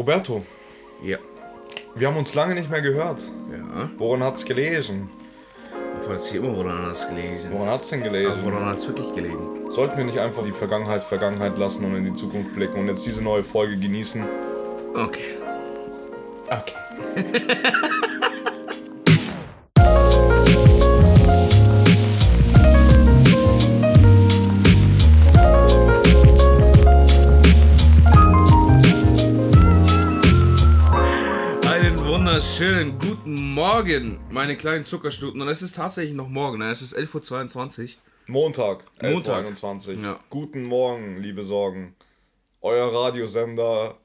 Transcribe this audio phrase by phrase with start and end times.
[0.00, 0.42] Roberto,
[1.02, 1.18] Ja.
[1.94, 3.20] wir haben uns lange nicht mehr gehört.
[3.52, 3.90] Ja.
[3.98, 5.10] Woran hat's gelesen?
[5.98, 7.50] Davon hat sie immer woran hat's gelesen.
[7.52, 8.38] Woran hat's denn Aber gelesen?
[8.44, 9.70] woran hat's wirklich gelegen?
[9.70, 13.04] Sollten wir nicht einfach die Vergangenheit Vergangenheit lassen und in die Zukunft blicken und jetzt
[13.04, 14.24] diese neue Folge genießen?
[14.94, 15.36] Okay.
[16.48, 16.74] Okay.
[32.60, 35.40] wunderschönen guten Morgen, meine kleinen Zuckerstuten.
[35.40, 36.70] Und es ist tatsächlich noch morgen, ne?
[36.70, 37.88] es ist 11.22 Uhr.
[38.26, 39.46] Montag, Montag.
[39.46, 40.04] 11.21 Uhr.
[40.04, 40.20] Ja.
[40.28, 41.96] Guten Morgen, liebe Sorgen.
[42.60, 43.96] Euer Radiosender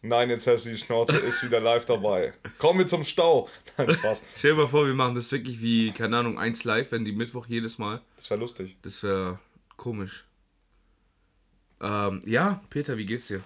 [0.00, 2.34] Nein, jetzt du die Schnauze, ist wieder live dabei.
[2.58, 3.48] Kommen wir zum Stau.
[3.76, 4.22] Nein, Spaß.
[4.36, 7.10] Stell dir mal vor, wir machen das wirklich wie, keine Ahnung, 1 live, wenn die
[7.10, 8.00] Mittwoch jedes Mal.
[8.14, 8.76] Das wäre lustig.
[8.82, 9.40] Das wäre
[9.76, 10.24] komisch.
[11.80, 13.40] Ähm, ja, Peter, wie geht's dir?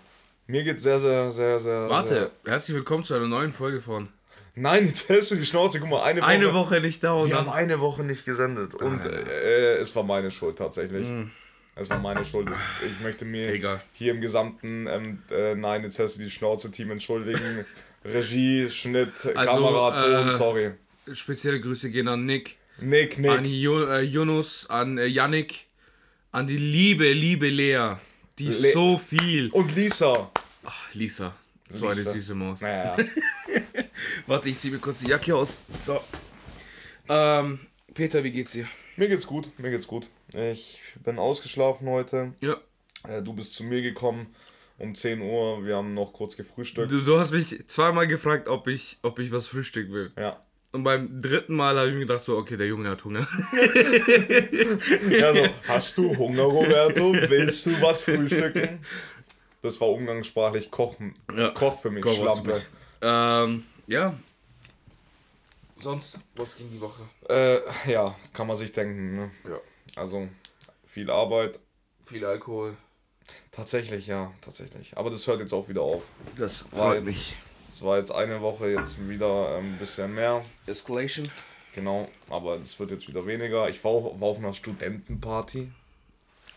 [0.46, 1.88] Mir geht's sehr, sehr, sehr, sehr.
[1.88, 4.21] Warte, herzlich willkommen zu einer neuen Folge von Sehr...
[4.54, 5.80] Nein, jetzt hast du die Schnauze.
[5.80, 6.28] Guck mal, eine Woche.
[6.30, 8.74] Eine Woche nicht da und Wir haben eine Woche nicht gesendet.
[8.74, 9.10] Und ja.
[9.10, 11.06] äh, es war meine Schuld tatsächlich.
[11.74, 12.50] Es war meine Schuld.
[12.86, 13.80] Ich möchte mir Egal.
[13.94, 17.64] hier im gesamten ähm, äh, Nein, jetzt hast du die Schnauze-Team entschuldigen.
[18.04, 20.70] Regie, Schnitt, Kamera, Ton, äh, sorry.
[21.12, 23.52] spezielle Grüße gehen an Nick, Nick, an Nick.
[23.52, 25.66] jo äh, Yunus, an äh, Yannick,
[26.32, 27.94] an die liebe, liebe Lea,
[28.40, 29.50] die Le- so viel.
[29.50, 30.30] Und Lisa.
[30.64, 31.32] Ach, Lisa,
[31.68, 32.10] so eine Lisa.
[32.10, 32.60] süße Maus.
[32.62, 32.96] Naja,
[34.26, 35.62] Warte, ich ziehe mir kurz die Jacke aus.
[35.76, 36.00] So.
[37.08, 37.60] Ähm,
[37.94, 38.66] Peter, wie geht's dir?
[38.96, 40.06] mir geht's gut, mir geht's gut.
[40.32, 42.34] Ich bin ausgeschlafen heute.
[42.40, 42.56] Ja.
[43.08, 44.34] Äh, du bist zu mir gekommen
[44.78, 45.64] um 10 Uhr.
[45.64, 46.90] Wir haben noch kurz gefrühstückt.
[46.90, 50.12] Du, du hast mich zweimal gefragt, ob ich, ob ich was frühstücken will.
[50.16, 50.40] Ja.
[50.72, 53.28] Und beim dritten Mal habe ich mir gedacht, so, okay, der Junge hat Hunger.
[55.10, 57.12] Ja, so, hast du Hunger, Roberto?
[57.12, 58.80] Willst du was frühstücken?
[59.60, 61.14] Das war umgangssprachlich Kochen.
[61.36, 61.50] Ja.
[61.50, 62.62] Koch für mich, Koch, Schlampe.
[63.02, 64.14] Ähm, ja.
[65.78, 67.02] Sonst, was ging die Woche?
[67.28, 69.16] Äh, ja, kann man sich denken.
[69.16, 69.30] Ne?
[69.48, 69.58] Ja.
[69.96, 70.28] Also,
[70.86, 71.58] viel Arbeit.
[72.06, 72.76] Viel Alkohol.
[73.50, 74.96] Tatsächlich, ja, tatsächlich.
[74.96, 76.04] Aber das hört jetzt auch wieder auf.
[76.36, 77.36] Das War freut jetzt- mich.
[77.68, 80.44] Es war jetzt eine Woche, jetzt wieder ähm, ein bisschen mehr.
[80.66, 81.30] Escalation.
[81.74, 83.68] Genau, aber es wird jetzt wieder weniger.
[83.70, 85.72] Ich war, auch, war auf einer Studentenparty.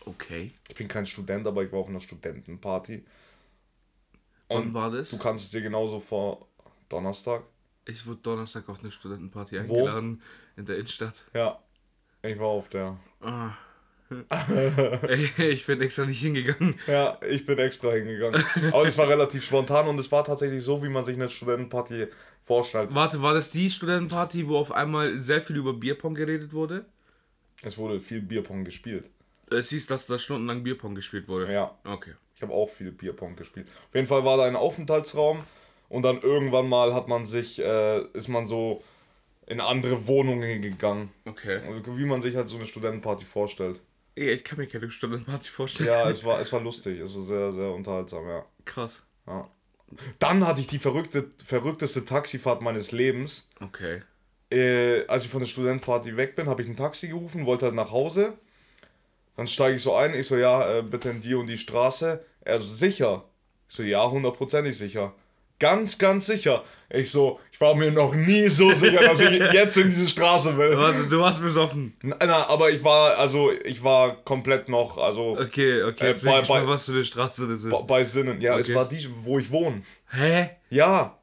[0.04, 0.52] Okay.
[0.68, 3.02] Ich bin kein Student, aber ich war auf einer Studentenparty.
[4.48, 5.08] Wann Und war das?
[5.10, 6.46] du kannst es dir genauso vor
[6.88, 7.42] Donnerstag.
[7.84, 9.74] Ich wurde Donnerstag auf eine Studentenparty Wo?
[9.78, 10.22] eingeladen
[10.56, 11.24] in der Innenstadt.
[11.34, 11.58] Ja,
[12.22, 12.96] ich war auf der.
[13.20, 13.50] Ah.
[15.08, 16.78] Ey, ich bin extra nicht hingegangen.
[16.86, 18.44] Ja, ich bin extra hingegangen.
[18.72, 22.06] Aber es war relativ spontan und es war tatsächlich so, wie man sich eine Studentenparty
[22.44, 22.94] vorstellt.
[22.94, 26.86] Warte, war das die Studentenparty, wo auf einmal sehr viel über Bierpong geredet wurde?
[27.62, 29.10] Es wurde viel Bierpong gespielt.
[29.50, 31.52] Es hieß, dass da stundenlang Bierpong gespielt wurde.
[31.52, 32.14] Ja, Okay.
[32.36, 33.66] ich habe auch viel Bierpong gespielt.
[33.88, 35.42] Auf jeden Fall war da ein Aufenthaltsraum
[35.88, 38.82] und dann irgendwann mal hat man sich, äh, ist man so
[39.46, 41.10] in andere Wohnungen gegangen.
[41.24, 41.60] Okay.
[41.86, 43.80] Wie man sich halt so eine Studentenparty vorstellt.
[44.16, 45.88] Ich kann mir keine Studentenparty vorstellen.
[45.88, 48.44] Ja, es war, es war lustig, es war sehr, sehr unterhaltsam, ja.
[48.64, 49.04] Krass.
[49.26, 49.48] ja.
[50.18, 53.48] Dann hatte ich die verrückte, verrückteste Taxifahrt meines Lebens.
[53.60, 54.02] Okay.
[54.50, 57.74] äh, als ich von der Studentenparty weg bin, habe ich ein Taxi gerufen, wollte halt
[57.76, 58.32] nach Hause.
[59.36, 62.24] Dann steige ich so ein, ich so, ja, äh, bitte in die und die Straße.
[62.40, 63.24] Er so, sicher?
[63.68, 65.14] Ich so, ja, hundertprozentig sicher.
[65.58, 66.64] Ganz, ganz sicher.
[66.90, 70.56] Ich so, ich war mir noch nie so sicher, dass ich jetzt in diese Straße
[70.56, 70.76] will.
[70.76, 71.96] Warte, du warst besoffen.
[72.02, 76.26] Na, na, aber ich war, also, ich war komplett noch, also, Okay, okay, jetzt Äh,
[76.26, 77.70] bei- ich bei- was für eine Straße das ist.
[77.70, 78.40] bei, bei Sinnen.
[78.40, 78.74] Ja, es Okay.
[78.76, 79.82] war die, wo ich wohne.
[80.10, 80.50] Hä?
[80.70, 81.18] Ja,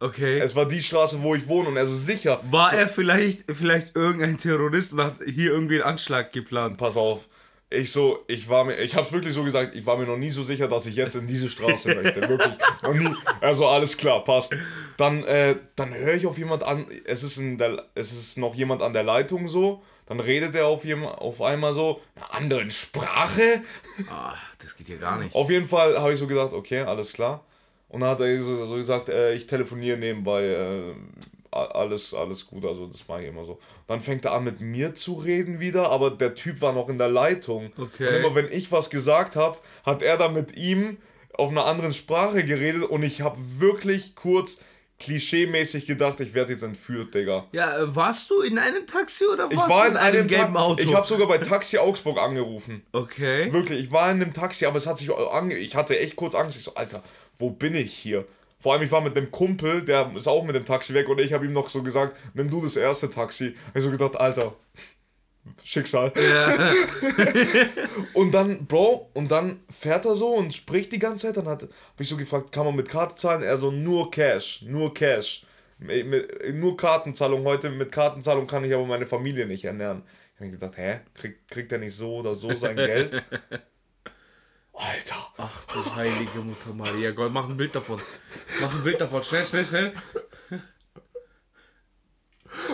[0.00, 0.38] Okay.
[0.40, 2.40] es war die Straße, wo ich wohne und er so, sicher.
[2.50, 6.76] War er vielleicht, vielleicht irgendein Terrorist und hat hier irgendwie einen Anschlag geplant?
[6.78, 7.28] pass auf.
[7.74, 10.30] Ich so, ich war mir, ich hab's wirklich so gesagt, ich war mir noch nie
[10.30, 12.28] so sicher, dass ich jetzt in diese Straße möchte.
[12.28, 12.52] Wirklich,
[12.82, 13.14] noch nie.
[13.40, 14.54] Also alles klar, passt.
[14.98, 18.54] Dann, äh, dann höre ich auf jemand an, es ist, in der, es ist noch
[18.54, 19.82] jemand an der Leitung so.
[20.06, 23.62] Dann redet er auf, jem- auf einmal so, einer anderen Sprache.
[24.10, 25.34] Ah, das geht ja gar nicht.
[25.34, 27.44] Auf jeden Fall habe ich so gedacht, okay, alles klar.
[27.88, 30.94] Und dann hat er so, so gesagt, äh, ich telefoniere nebenbei, äh,
[31.52, 33.60] alles, alles gut, also das mache ich immer so.
[33.86, 36.98] Dann fängt er an mit mir zu reden wieder, aber der Typ war noch in
[36.98, 37.72] der Leitung.
[37.78, 38.08] Okay.
[38.08, 40.98] Und immer wenn ich was gesagt habe, hat er dann mit ihm
[41.34, 44.60] auf einer anderen Sprache geredet und ich habe wirklich kurz
[44.98, 47.46] klischeemäßig gedacht, ich werde jetzt entführt, Digga.
[47.52, 50.54] Ja, äh, warst du in einem Taxi oder warst Ich war du in einem gelben
[50.54, 50.80] Ta Auto?
[50.82, 52.82] Ich habe sogar bei Taxi Augsburg angerufen.
[52.92, 53.52] Okay.
[53.52, 56.34] Wirklich, ich war in einem Taxi, aber es hat sich ange ich hatte echt kurz
[56.34, 56.56] Angst.
[56.56, 57.02] Ich so, Alter,
[57.36, 58.26] wo bin ich hier?
[58.62, 61.18] Vor allem, ich war mit einem Kumpel, der ist auch mit dem Taxi weg und
[61.18, 63.56] ich habe ihm noch so gesagt, nimm du das erste Taxi.
[63.74, 64.54] Ich so gedacht, Alter,
[65.64, 66.12] Schicksal.
[66.14, 66.72] Ja.
[68.14, 71.36] Und dann, Bro, und dann fährt er so und spricht die ganze Zeit.
[71.36, 71.68] Dann habe
[71.98, 73.42] ich so gefragt, kann man mit Karte zahlen?
[73.42, 75.44] Er so, nur Cash, nur Cash.
[75.78, 77.70] Mit, mit, nur Kartenzahlung heute.
[77.70, 80.02] Mit Kartenzahlung kann ich aber meine Familie nicht ernähren.
[80.34, 81.00] Ich habe mir gedacht, hä?
[81.14, 83.20] Kriegt, kriegt er nicht so oder so sein Geld?
[84.74, 85.26] Alter.
[85.36, 87.10] Ach du heilige Mutter Maria.
[87.10, 88.00] Gott, mach ein Bild davon.
[88.60, 89.22] Mach ein Bild davon.
[89.22, 89.92] Schnell, schnell, schnell.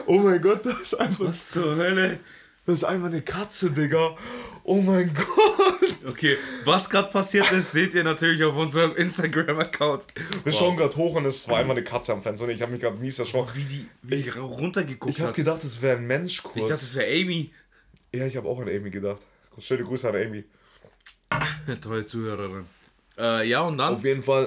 [0.06, 2.18] Oh mein Gott, das ist einfach, Was zur Hölle?
[2.66, 4.16] das ist einfach eine Katze, Digga.
[4.64, 5.26] Oh mein Gott.
[6.06, 10.04] Okay, was gerade passiert ist, seht ihr natürlich auf unserem Instagram-Account.
[10.44, 12.72] Wir schauen gerade hoch und es war einfach eine Katze am Fenster und ich habe
[12.72, 13.50] mich gerade mies erschrocken.
[13.54, 16.68] Wie die, wie die runtergeguckt Ich habe gedacht, es wäre ein Mensch Ich kurz.
[16.68, 17.52] dachte, es wäre Amy.
[18.12, 19.20] ja, ich habe auch an Amy gedacht.
[19.58, 20.44] Schöne Grüße an Amy.
[21.80, 22.66] Treue Zuhörerin.
[23.18, 23.94] Äh, ja, und dann?
[23.94, 24.46] Auf jeden Fall.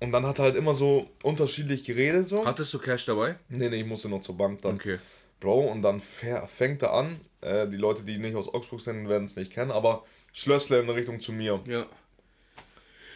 [0.00, 2.44] Und dann hat er halt immer so unterschiedlich geredet so.
[2.44, 3.36] Hattest du Cash dabei?
[3.48, 4.76] Nee, nee, ich musste noch zur Bank dann.
[4.76, 4.98] Okay.
[5.40, 7.20] Bro, und dann fängt er an.
[7.40, 10.90] Äh, die Leute, die nicht aus Augsburg sind, werden es nicht kennen, aber Schlössler in
[10.90, 11.60] Richtung zu mir.
[11.66, 11.86] Ja.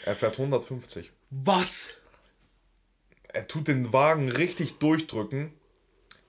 [0.05, 1.11] Er fährt 150.
[1.31, 1.97] Was?
[3.29, 5.53] Er tut den Wagen richtig durchdrücken.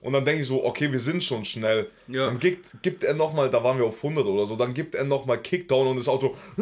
[0.02, 1.88] Und dann denke ich so, okay, wir sind schon schnell.
[2.08, 2.26] Ja.
[2.26, 5.04] Dann gibt, gibt er nochmal, da waren wir auf 100 oder so, dann gibt er
[5.04, 6.36] nochmal Kickdown und das Auto.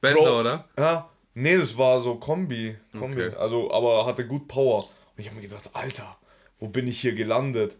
[0.00, 0.68] Benzer, oder?
[0.76, 2.76] Ja, nee, das war so Kombi.
[2.98, 3.26] Kombi.
[3.26, 3.36] Okay.
[3.36, 4.78] Also, aber hatte gut Power.
[4.78, 6.16] Und ich habe mir gedacht, Alter,
[6.58, 7.78] wo bin ich hier gelandet?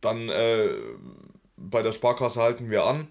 [0.00, 0.70] Dann äh,
[1.56, 3.06] bei der Sparkasse halten wir an.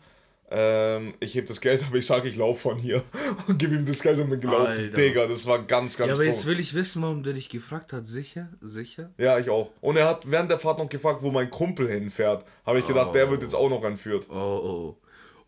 [0.56, 3.04] Ähm, ich heb das Geld, aber ich sage, ich laufe von hier
[3.48, 4.68] und gebe ihm das Geld und bin gelaufen.
[4.68, 4.96] Alter.
[4.96, 6.46] Digga, das war ganz, ganz Ja, aber jetzt komisch.
[6.48, 8.06] will ich wissen, warum der dich gefragt hat.
[8.06, 8.50] Sicher?
[8.62, 9.10] Sicher?
[9.18, 9.72] Ja, ich auch.
[9.82, 12.46] Und er hat während der Fahrt noch gefragt, wo mein Kumpel hinfährt.
[12.66, 14.28] Habe ich gedacht, der wird jetzt auch noch entführt.
[14.30, 14.98] Oh, oh.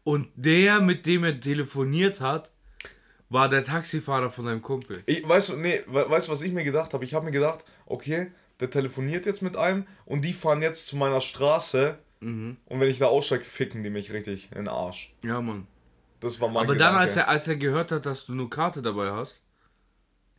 [0.04, 2.50] Und der, mit dem er telefoniert hat,
[3.30, 5.02] war der Taxifahrer von deinem Kumpel.
[5.08, 7.04] Ich, weißt du, nee, we- weißt du, was ich mir gedacht habe?
[7.06, 8.28] Ich habe mir gedacht, okay,
[8.60, 12.58] der telefoniert jetzt mit einem und die fahren jetzt zu meiner Straße Mhm.
[12.66, 15.14] und wenn ich da aussteige, ficken die mich richtig in den Arsch.
[15.24, 15.68] Ja, Mann.
[16.22, 17.00] Das war mein Aber dann, Gedanke.
[17.02, 19.42] als er, als er gehört hat, dass du eine Karte dabei hast,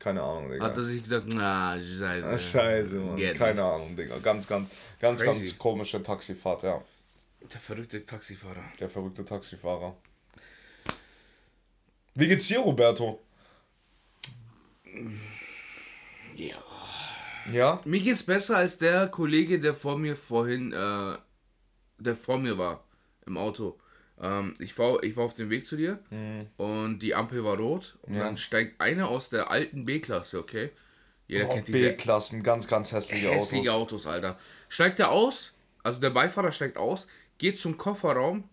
[0.00, 0.64] Keine Ahnung, Digga.
[0.64, 2.26] hat er sich gedacht, na, scheiße.
[2.26, 3.16] Ah, Scheiße, Mann.
[3.16, 3.62] Geht Keine nicht.
[3.62, 4.18] Ahnung, Digga.
[4.18, 4.68] Ganz, ganz,
[5.00, 5.44] ganz, Crazy.
[5.44, 6.82] ganz komische Taxifahrt, ja.
[7.52, 8.64] Der verrückte Taxifahrer.
[8.80, 9.96] Der verrückte Taxifahrer.
[12.14, 13.20] Wie geht's dir, Roberto?
[16.34, 16.56] Ja.
[17.52, 17.80] Ja?
[17.84, 21.16] Mir geht's besser als der Kollege, der vor mir vorhin, äh,
[21.98, 22.84] der vor mir war
[23.26, 23.78] im Auto.
[24.20, 25.98] Ähm, ich, war, ich war auf dem Weg zu dir
[26.56, 28.18] und die Ampel war rot und Mhm.
[28.18, 28.24] Ja.
[28.24, 30.70] dann steigt einer aus der alten B-Klasse, okay?
[31.28, 34.04] Jeder Oh, kennt diese B-Klassen, ganz, ganz hässliche, hässliche Autos.
[34.04, 34.38] Autos, Alter.
[34.68, 35.52] Steigt er aus,
[35.82, 37.06] also der Beifahrer steigt aus,
[37.38, 38.48] geht zum Kofferraum,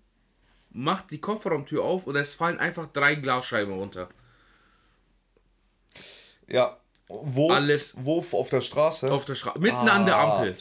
[0.71, 4.09] macht die Kofferraumtür auf und es fallen einfach drei Glasscheiben runter.
[6.47, 6.77] Ja.
[7.07, 7.51] Wo?
[7.51, 8.25] Alles- Wo?
[8.31, 9.11] Auf der Straße?
[9.11, 10.37] Auf der Straße, mitten an der Ah.
[10.39, 10.55] Ampel.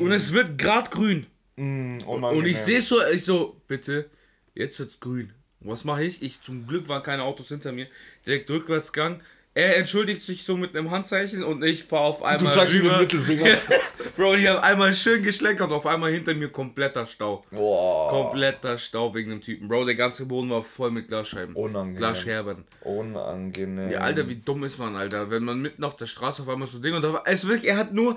[0.00, 1.26] Und es wird grad grün.
[1.58, 4.08] Mm, Und ich sehe so, ich so, bitte,
[4.54, 5.32] jetzt wird's grün.
[5.60, 6.22] Was mache ich?
[6.22, 7.88] Ich zum Glück waren keine Autos hinter mir.
[8.26, 9.20] Direkt Rückwärtsgang.
[9.54, 12.84] Er entschuldigt sich so mit einem Handzeichen und ich fahre auf Du einmal zeigst ihm
[12.84, 12.96] den.
[13.00, 13.56] Mittelfinger.
[14.16, 17.44] Bro, ich habe einmal schön geschlenkert und auf einmal hinter mir kompletter Stau.
[17.50, 18.08] Boah.
[18.10, 19.66] Kompletter Stau wegen dem Typen.
[19.66, 21.56] Bro, der ganze Boden war voll mit Glasscheiben.
[21.56, 21.96] Unangenehm.
[21.96, 22.64] Glasscherben.
[22.82, 23.90] Unangenehm.
[23.90, 25.28] Ja, Alter, wie dumm ist man, Alter.
[25.30, 27.68] Wenn man mitten auf der Straße auf einmal so Ding und da war, es wirklich,
[27.68, 28.16] er hat nur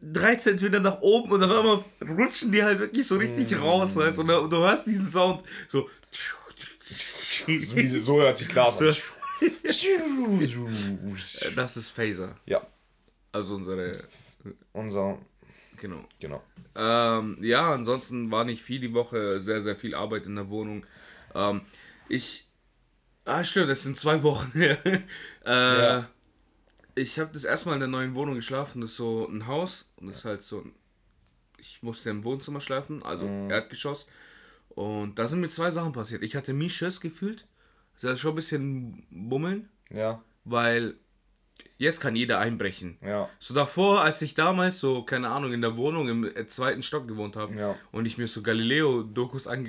[0.00, 1.84] 3 cm nach oben und auf einmal
[2.18, 3.62] rutschen die halt wirklich so richtig Mm.
[3.62, 4.22] raus, weißt du?
[4.22, 5.88] Und, du hörst diesen Sound so.
[7.46, 8.94] Wie, so hört sich Glas an.
[11.56, 12.36] Das ist Phaser.
[12.46, 12.64] ja,
[13.32, 13.96] Also unsere.
[14.72, 15.18] unser.
[15.80, 16.04] Genau.
[16.20, 16.42] Genau.
[16.76, 20.86] Ähm, ja, ansonsten war nicht viel die Woche, sehr, sehr viel Arbeit in der Wohnung.
[21.34, 21.62] Ähm,
[22.08, 22.46] ich.
[23.24, 24.78] Ah, stimmt, das sind zwei Wochen her.
[24.84, 24.98] äh,
[25.82, 26.08] Ja.
[26.94, 28.80] Ich habe das erste Mal in der neuen Wohnung geschlafen.
[28.80, 30.72] Das ist so ein Haus und das ist halt so ein.
[31.58, 34.08] Ich musste im Wohnzimmer schlafen, also Erdgeschoss.
[34.70, 36.22] Und da sind mir zwei Sachen passiert.
[36.22, 37.46] Ich hatte Miesches gefühlt.
[38.00, 40.94] Das ist schon ein bisschen bummeln, Ja, weil
[41.78, 42.96] jetzt kann jeder einbrechen.
[43.00, 43.28] ja.
[43.38, 47.06] So davor, als ich damals so, keine Ahnung, in der Wohnung im äh, zweiten Stock
[47.06, 47.76] gewohnt habe Ja.
[47.92, 49.68] und ich mir so Galileo-Dokus ange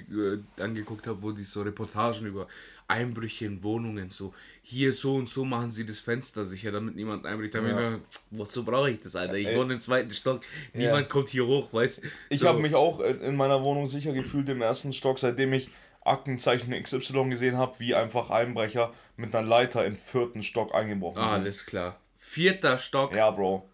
[0.58, 2.48] äh, angeguckt habe, wo die so Reportagen über
[2.88, 4.34] Einbrüche in Wohnungen, so
[4.66, 7.54] hier so und so machen sie das Fenster sicher, damit niemand einbricht.
[7.54, 7.76] Da ich Ja.
[7.92, 8.02] gedacht,
[8.32, 9.36] wozu brauche ich das, Alter?
[9.36, 9.58] Ich Ey.
[9.58, 10.42] wohne im zweiten Stock,
[10.74, 12.48] niemand kommt hier hoch, weißt Ich so.
[12.48, 15.70] habe mich auch in in meiner Wohnung sicher gefühlt im ersten Stock, seitdem ich
[16.06, 21.30] Aktenzeichen XY gesehen habe, wie einfach Einbrecher mit einer Leiter in vierten Stock eingebrochen Ah,
[21.32, 21.40] sind.
[21.42, 22.00] alles klar.
[22.18, 23.14] Vierter Stock.
[23.16, 23.70] Ja, Bro.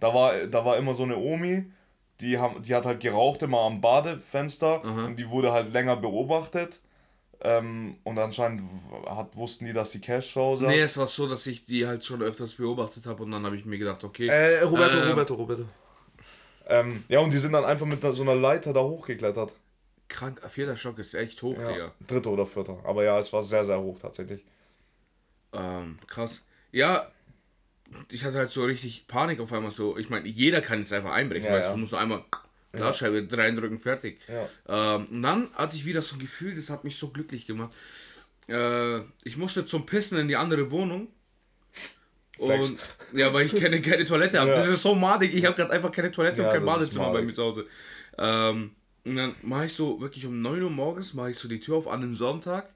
[0.00, 1.64] Da war, da war immer so eine Omi,
[2.20, 6.80] die, haben, die hat halt geraucht immer am Badefenster und die wurde halt länger beobachtet.
[7.42, 8.62] Ähm, und anscheinend
[9.06, 10.72] hat, wussten die, dass die Cash zu Hause hat.
[10.72, 13.56] Nee, es war so, dass ich die halt schon öfters beobachtet habe und dann habe
[13.56, 14.28] ich mir gedacht, okay.
[14.28, 15.64] Äh, Roberto, Ähm, Roberto, Roberto.
[16.68, 19.52] Ähm, ja, und die sind dann einfach mit so einer Leiter da hochgeklettert.
[20.08, 21.72] Krank, vierter Stock ist echt hoch, ja.
[21.72, 21.92] Digga.
[22.06, 22.78] Dritter oder vierter.
[22.84, 24.44] Aber ja, es war sehr, sehr hoch tatsächlich.
[25.52, 26.42] Ähm, krass.
[26.72, 27.10] Ja,
[28.10, 29.96] ich hatte halt so richtig Panik auf einmal so.
[29.96, 31.72] Ich meine, jeder kann jetzt einfach einbrechen, ja, weißt ja.
[31.72, 32.24] du, musst so einmal
[32.76, 34.20] Glasscheibe reindrücken, fertig.
[34.28, 34.96] Ja.
[34.96, 37.72] Ähm, und dann hatte ich wieder so ein Gefühl, das hat mich so glücklich gemacht.
[38.48, 41.08] Äh, ich musste zum Pissen in die andere Wohnung.
[42.36, 42.68] Flex.
[42.68, 42.78] Und
[43.12, 44.50] ja, weil ich keine, keine Toilette habe.
[44.50, 44.56] Ja.
[44.56, 45.34] Das ist so madig.
[45.34, 47.66] Ich habe gerade einfach keine Toilette ja, und kein Badezimmer bei mir zu Hause.
[48.18, 48.72] Ähm,
[49.04, 51.76] und dann mache ich so wirklich um 9 Uhr morgens mache ich so die Tür
[51.76, 52.68] auf an einem Sonntag.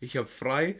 [0.00, 0.78] Ich habe frei.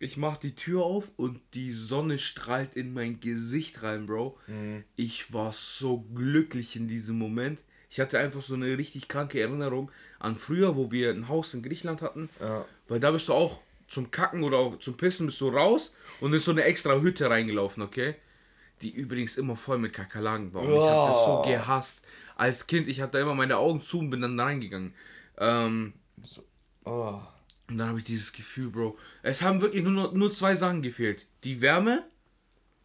[0.00, 4.38] Ich mache die Tür auf und die Sonne strahlt in mein Gesicht rein, Bro.
[4.46, 4.84] Mhm.
[4.96, 7.60] Ich war so glücklich in diesem Moment.
[7.94, 11.62] Ich hatte einfach so eine richtig kranke Erinnerung an früher, wo wir ein Haus in
[11.62, 12.28] Griechenland hatten.
[12.40, 12.64] Ja.
[12.88, 16.34] Weil da bist du auch zum Kacken oder auch zum Pissen bist du raus und
[16.34, 18.16] in so eine extra Hütte reingelaufen, okay?
[18.82, 20.62] Die übrigens immer voll mit Kakerlaken war.
[20.62, 20.76] Und oh.
[20.76, 22.02] ich habe das so gehasst.
[22.34, 24.92] Als Kind, ich hatte immer meine Augen zu und bin dann reingegangen.
[25.38, 25.92] Ähm,
[26.84, 27.20] oh.
[27.68, 28.98] Und dann habe ich dieses Gefühl, Bro.
[29.22, 31.26] Es haben wirklich nur, nur zwei Sachen gefehlt.
[31.44, 32.02] Die Wärme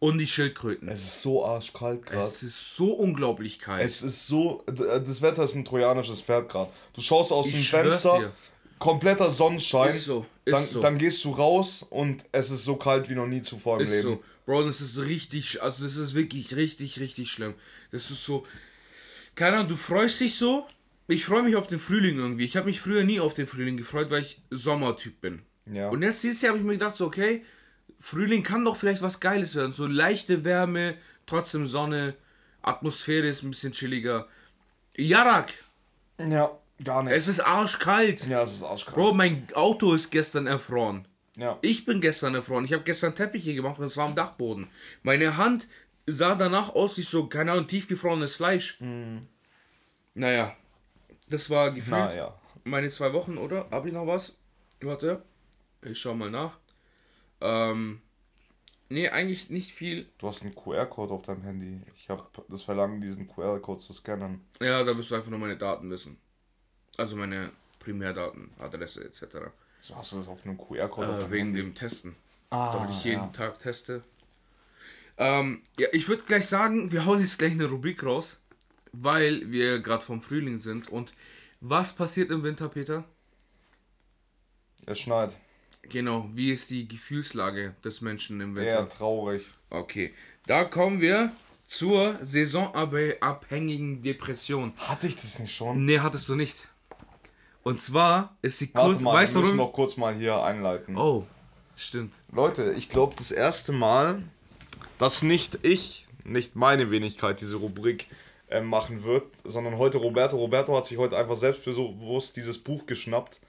[0.00, 0.88] und die Schildkröten.
[0.88, 2.26] Es ist so arschkalt gerade.
[2.26, 3.84] Es ist so unglaublich kalt.
[3.84, 4.64] Es ist so.
[4.66, 6.70] Das Wetter ist ein trojanisches Pferd gerade.
[6.94, 8.32] Du schaust aus ich dem Fenster, dir.
[8.78, 9.90] kompletter Sonnenschein.
[9.90, 10.26] Ist so.
[10.44, 10.80] Ist dann, so.
[10.80, 13.92] dann gehst du raus und es ist so kalt wie noch nie zuvor im ist
[13.92, 14.02] Leben.
[14.02, 14.24] So.
[14.46, 15.62] Bro, das ist richtig.
[15.62, 17.54] Also, das ist wirklich richtig, richtig schlimm.
[17.92, 18.46] Das ist so.
[19.34, 20.66] Keine Ahnung, du freust dich so.
[21.08, 22.44] Ich freue mich auf den Frühling irgendwie.
[22.44, 25.42] Ich habe mich früher nie auf den Frühling gefreut, weil ich Sommertyp bin.
[25.70, 25.90] Ja.
[25.90, 27.42] Und jetzt dieses Jahr habe ich mir gedacht, so, okay
[28.00, 29.72] Frühling kann doch vielleicht was Geiles werden.
[29.72, 32.14] So leichte Wärme, trotzdem Sonne,
[32.62, 34.26] Atmosphäre ist ein bisschen chilliger.
[34.96, 35.52] Jarak!
[36.18, 37.14] Ja, gar nicht.
[37.14, 38.26] Es ist arschkalt.
[38.26, 38.96] Ja, es ist arschkalt.
[38.96, 41.06] Bro, mein Auto ist gestern erfroren.
[41.36, 41.58] Ja.
[41.62, 42.64] Ich bin gestern erfroren.
[42.64, 44.68] Ich habe gestern Teppiche gemacht und es war am Dachboden.
[45.02, 45.68] Meine Hand
[46.06, 48.80] sah danach aus wie so, keine Ahnung, tiefgefrorenes Fleisch.
[48.80, 49.26] Mhm.
[50.14, 50.56] Naja,
[51.28, 52.40] das war gefühlt Na, ja.
[52.64, 53.68] meine zwei Wochen, oder?
[53.70, 54.36] Hab ich noch was?
[54.80, 55.22] Warte,
[55.82, 56.58] ich schau mal nach.
[57.40, 58.00] Ähm,
[58.88, 60.08] nee, eigentlich nicht viel.
[60.18, 61.80] Du hast einen QR-Code auf deinem Handy.
[61.96, 64.40] Ich habe das Verlangen, diesen QR-Code zu scannen.
[64.60, 66.18] Ja, da wirst du einfach nur meine Daten wissen.
[66.96, 69.24] Also meine Primärdaten, Adresse etc.
[69.82, 71.06] So hast du das auf einem QR-Code?
[71.12, 71.62] Äh, wegen Handy?
[71.62, 72.16] dem Testen.
[72.50, 73.26] Ah, Damit ich jeden ja.
[73.28, 74.02] Tag teste.
[75.16, 78.38] Ähm, ja, ich würde gleich sagen, wir hauen jetzt gleich eine Rubrik raus,
[78.92, 80.88] weil wir gerade vom Frühling sind.
[80.88, 81.12] Und
[81.60, 83.04] was passiert im Winter, Peter?
[84.86, 85.38] Es schneit.
[85.82, 88.70] Genau, wie ist die Gefühlslage des Menschen im Winter?
[88.70, 89.44] Eher traurig.
[89.70, 90.14] Okay,
[90.46, 91.32] da kommen wir
[91.66, 94.72] zur saisonabhängigen Depression.
[94.76, 95.84] Hatte ich das nicht schon?
[95.84, 96.68] Nee, hattest du nicht.
[97.62, 99.00] Und zwar ist sie kurz.
[99.00, 100.96] Mal, weißt wir müssen noch kurz mal hier einleiten.
[100.96, 101.26] Oh,
[101.76, 102.14] stimmt.
[102.32, 104.22] Leute, ich glaube, das erste Mal,
[104.98, 108.06] dass nicht ich, nicht meine Wenigkeit diese Rubrik
[108.48, 110.36] äh, machen wird, sondern heute Roberto.
[110.36, 113.40] Roberto hat sich heute einfach selbstbewusst dieses Buch geschnappt.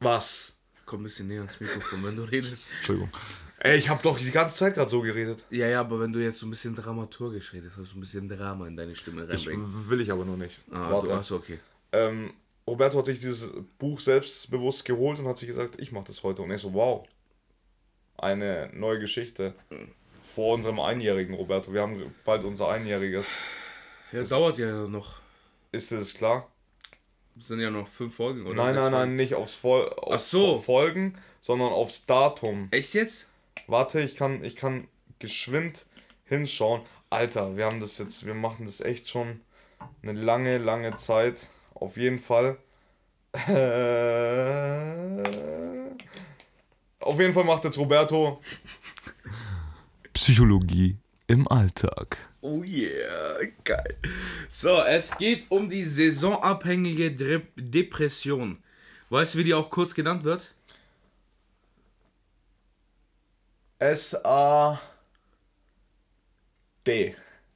[0.00, 0.56] Was
[0.90, 2.64] Komm ein bisschen näher ans Mikrofon, wenn du redest.
[2.78, 3.12] Entschuldigung.
[3.60, 5.44] Ey, ich habe doch die ganze Zeit gerade so geredet.
[5.48, 8.28] Ja, ja, aber wenn du jetzt so ein bisschen dramaturgisch redest, hast du ein bisschen
[8.28, 9.84] Drama in deine Stimme reinbringen.
[9.84, 10.58] Ich, will ich aber nur nicht.
[10.72, 11.06] Ah, Warte.
[11.06, 11.60] du hast okay.
[11.92, 12.32] Ähm,
[12.66, 16.42] Roberto hat sich dieses Buch selbstbewusst geholt und hat sich gesagt, ich mache das heute.
[16.42, 17.06] Und ich so, wow.
[18.18, 19.54] Eine neue Geschichte.
[20.34, 21.72] Vor unserem Einjährigen, Roberto.
[21.72, 23.26] Wir haben bald unser Einjähriges.
[24.10, 25.20] Ja, das dauert ja noch.
[25.70, 26.49] Ist das klar?
[27.40, 28.54] Sind ja noch fünf Folgen, oder?
[28.54, 30.58] Nein, nein, nein, nicht aufs Vol auf so.
[30.58, 32.68] Folgen, sondern aufs Datum.
[32.70, 33.30] Echt jetzt?
[33.66, 35.86] Warte, ich kann, ich kann geschwind
[36.24, 36.82] hinschauen.
[37.08, 39.40] Alter, wir haben das jetzt, wir machen das echt schon
[40.02, 41.48] eine lange, lange Zeit.
[41.74, 42.58] Auf jeden Fall.
[47.00, 48.42] auf jeden Fall macht jetzt Roberto
[50.12, 50.96] Psychologie
[51.30, 52.18] im Alltag.
[52.40, 53.96] Oh yeah, geil.
[54.48, 58.60] So, es geht um die saisonabhängige Dre Depression.
[59.10, 60.52] Weißt du, wie die auch kurz genannt wird?
[63.78, 64.80] S-A-D.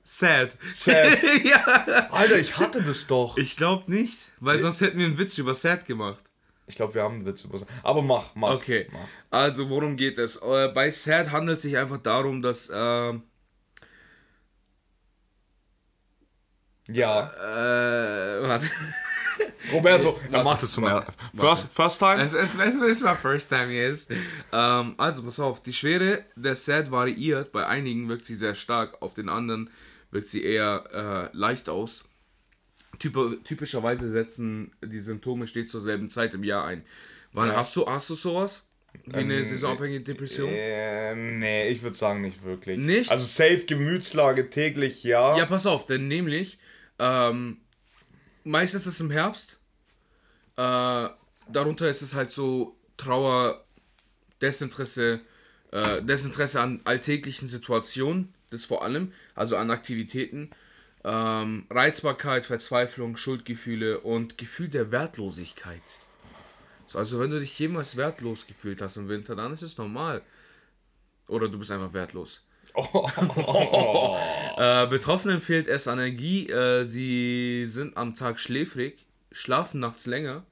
[0.04, 0.56] Sad.
[0.74, 1.18] Sad.
[1.44, 2.08] ja.
[2.10, 3.36] Alter, ich hatte das doch.
[3.38, 6.22] Ich glaube nicht, weil sonst hätten wir einen Witz über Sad gemacht.
[6.66, 7.68] Ich glaube, wir haben einen Witz über Sad.
[7.82, 8.54] Aber mach, mach.
[8.54, 8.86] Okay.
[8.92, 9.00] Mach.
[9.30, 10.36] Also, worum geht es?
[10.36, 12.70] Äh, bei Sad handelt es sich einfach darum, dass.
[12.70, 13.14] Äh,
[16.88, 17.30] Ja.
[17.30, 18.70] Äh, warte.
[19.72, 22.22] Roberto, er macht es zum ersten first, first time?
[22.22, 24.06] Es, es, es ist my first time, yes.
[24.52, 27.50] Ähm, also, pass auf, die Schwere der Set variiert.
[27.52, 29.70] Bei einigen wirkt sie sehr stark, auf den anderen
[30.10, 32.08] wirkt sie eher äh, leicht aus.
[32.98, 36.84] Typ, typischerweise setzen die Symptome stets zur selben Zeit im Jahr ein.
[37.32, 37.56] Wann ja.
[37.56, 38.68] hast du hast du sowas?
[39.06, 40.48] Wie eine ähm, saisonabhängige Depression?
[40.50, 42.78] Äh, nee, ich würde sagen nicht wirklich.
[42.78, 43.10] Nicht?
[43.10, 45.36] Also safe Gemütslage täglich, ja.
[45.36, 46.58] Ja, pass auf, denn nämlich
[46.98, 47.58] Ähm,
[48.44, 49.58] meistens ist es im Herbst.
[50.56, 51.08] Äh,
[51.48, 53.64] darunter ist es halt so Trauer,
[54.40, 55.20] Desinteresse,
[55.72, 60.50] äh, Desinteresse an alltäglichen Situationen, das vor allem, also an Aktivitäten,
[61.02, 65.82] ähm, Reizbarkeit, Verzweiflung, Schuldgefühle und Gefühl der Wertlosigkeit.
[66.86, 70.22] So, also wenn du dich jemals wertlos gefühlt hast im Winter, dann ist es normal.
[71.26, 72.43] Oder du bist einfach wertlos.
[74.56, 80.44] äh, Betroffenen fehlt es an Energie, äh, sie sind am Tag schläfrig, schlafen nachts länger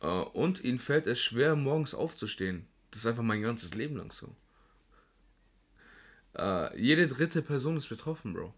[0.00, 2.66] äh, und ihnen fällt es schwer, morgens aufzustehen.
[2.90, 4.34] Das ist einfach mein ganzes Leben lang so.
[6.36, 8.52] Äh, jede dritte Person ist betroffen, Bro.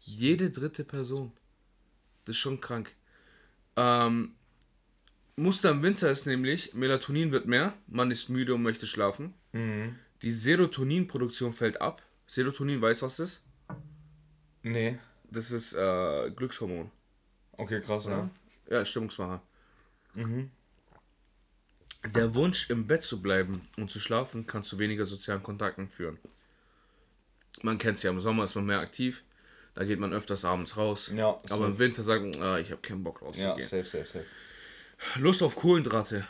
[0.00, 1.32] Jede dritte Person.
[2.24, 2.94] Das ist schon krank.
[3.76, 4.34] Ähm,
[5.36, 9.34] Muster im Winter ist nämlich, Melatonin wird mehr, man ist müde und möchte schlafen.
[9.52, 9.96] Mhm.
[10.22, 12.02] Die Serotoninproduktion fällt ab.
[12.26, 13.44] Serotonin, weiß was das ist?
[14.62, 14.98] Nee.
[15.30, 16.90] Das ist äh, Glückshormon.
[17.52, 18.30] Okay, krass, ja.
[18.70, 19.42] Ja, Stimmungsmacher.
[20.14, 20.50] Mhm.
[22.14, 26.18] Der Wunsch, im Bett zu bleiben und zu schlafen, kann zu weniger sozialen Kontakten führen.
[27.62, 29.24] Man kennt es ja, im Sommer ist man mehr aktiv,
[29.74, 31.10] da geht man öfters abends raus.
[31.14, 31.64] Ja, aber safe.
[31.64, 33.58] im Winter sagen, ah, ich habe keinen Bock rauszugehen.
[33.58, 34.26] Ja, safe, safe, safe.
[35.16, 36.26] Lust auf Kohlendrate.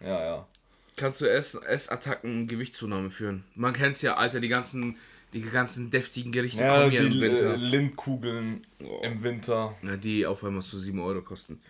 [0.00, 0.48] Ja, ja.
[0.96, 3.44] Kannst du Ess Essattacken, Gewichtszunahme führen.
[3.54, 4.96] Man kennt es ja, Alter, die ganzen,
[5.32, 7.56] die ganzen deftigen Gerichte ja, kommen ja im Winter.
[7.56, 9.00] Lindkugeln oh.
[9.02, 9.74] im Winter.
[9.82, 11.60] Ja, die auf einmal zu 7 Euro kosten.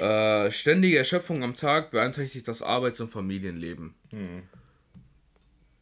[0.00, 3.94] Äh, ständige Erschöpfung am Tag beeinträchtigt das Arbeits- und Familienleben.
[4.10, 4.42] Hm.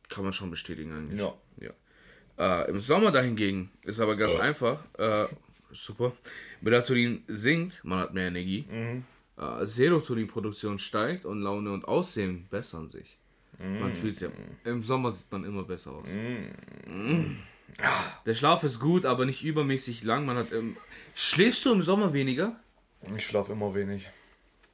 [0.08, 1.18] Kann man schon bestätigen eigentlich.
[1.18, 1.34] Ja.
[1.60, 2.64] ja.
[2.64, 4.40] Äh, Im Sommer dahingegen ist aber ganz ja.
[4.40, 4.84] einfach.
[4.98, 5.26] Äh,
[5.72, 6.12] super.
[6.60, 8.66] Melatonin sinkt, man hat mehr Energie.
[8.70, 9.04] Mhm.
[9.36, 13.16] Äh, Serotoninproduktion steigt und Laune und Aussehen bessern sich.
[13.58, 13.80] Mhm.
[13.80, 14.30] Man fühlt sich.
[14.64, 16.14] Im Sommer sieht man immer besser aus.
[16.14, 17.38] Mhm.
[18.24, 20.24] Der Schlaf ist gut, aber nicht übermäßig lang.
[20.24, 20.52] Man hat.
[20.52, 20.76] Ähm,
[21.14, 22.58] schläfst du im Sommer weniger?
[23.16, 24.08] Ich schlafe immer wenig.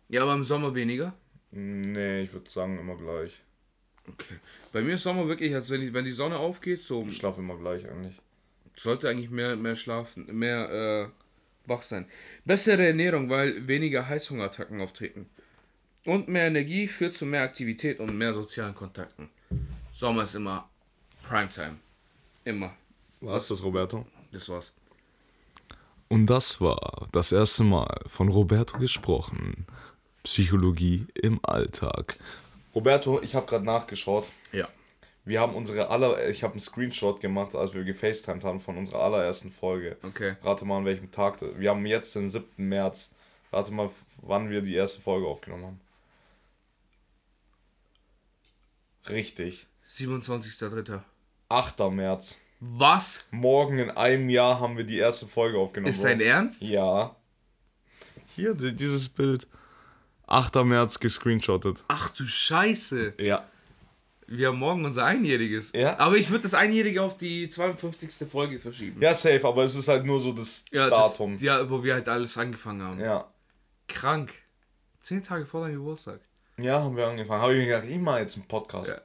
[0.08, 1.14] Ja, aber im Sommer weniger?
[1.50, 3.40] Nee, ich würde sagen immer gleich.
[4.08, 4.36] Okay.
[4.72, 7.06] Bei mir ist Sommer wirklich, als wenn die, wenn die Sonne aufgeht, so.
[7.08, 8.20] Ich schlafe immer gleich eigentlich.
[8.76, 11.21] Sollte eigentlich mehr, mehr schlafen, mehr äh,
[11.66, 12.06] wach sein.
[12.44, 15.28] Bessere Ernährung, weil weniger Heißhungerattacken auftreten.
[16.04, 19.30] Und mehr Energie führt zu mehr Aktivität und mehr sozialen Kontakten.
[19.92, 20.68] Sommer ist immer
[21.22, 21.78] Primetime.
[22.44, 22.74] Immer.
[23.20, 24.06] Was ist das, Roberto?
[24.32, 24.72] Das war's.
[26.08, 29.66] Und das war das erste Mal von Roberto gesprochen.
[30.24, 32.16] Psychologie im Alltag.
[32.74, 34.28] Roberto, ich habe gerade nachgeschaut.
[34.52, 34.68] Ja.
[35.24, 39.02] Wir haben unsere aller, ich habe einen Screenshot gemacht, als wir gefacetimed haben von unserer
[39.02, 39.96] allerersten Folge.
[40.02, 40.36] Okay.
[40.42, 41.38] Rate mal an welchem Tag.
[41.58, 42.44] Wir haben jetzt den 7.
[42.68, 43.14] März.
[43.52, 45.80] Rate mal, wann wir die erste Folge aufgenommen haben.
[49.08, 49.66] Richtig.
[49.88, 51.02] 27.3.
[51.48, 51.80] 8.
[51.92, 52.38] März.
[52.58, 53.28] Was?
[53.30, 55.90] Morgen in einem Jahr haben wir die erste Folge aufgenommen.
[55.90, 56.62] Ist dein Ernst?
[56.62, 57.14] Ja.
[58.34, 59.46] Hier, dieses Bild.
[60.26, 60.54] 8.
[60.64, 61.84] März gescreenshottet.
[61.88, 63.14] Ach du Scheiße.
[63.18, 63.48] Ja.
[64.26, 65.72] Wir haben morgen unser Einjähriges.
[65.74, 65.98] Ja.
[65.98, 68.28] Aber ich würde das Einjährige auf die 52.
[68.28, 69.00] Folge verschieben.
[69.00, 71.34] Ja, safe, aber es ist halt nur so das ja, Datum.
[71.34, 73.00] Das, ja, wo wir halt alles angefangen haben.
[73.00, 73.32] Ja.
[73.88, 74.32] Krank.
[75.00, 76.20] Zehn Tage vor deinem Geburtstag.
[76.56, 77.42] Ja, haben wir angefangen.
[77.42, 78.90] Habe ich mir gedacht, immer jetzt einen Podcast.
[78.90, 79.00] Ja.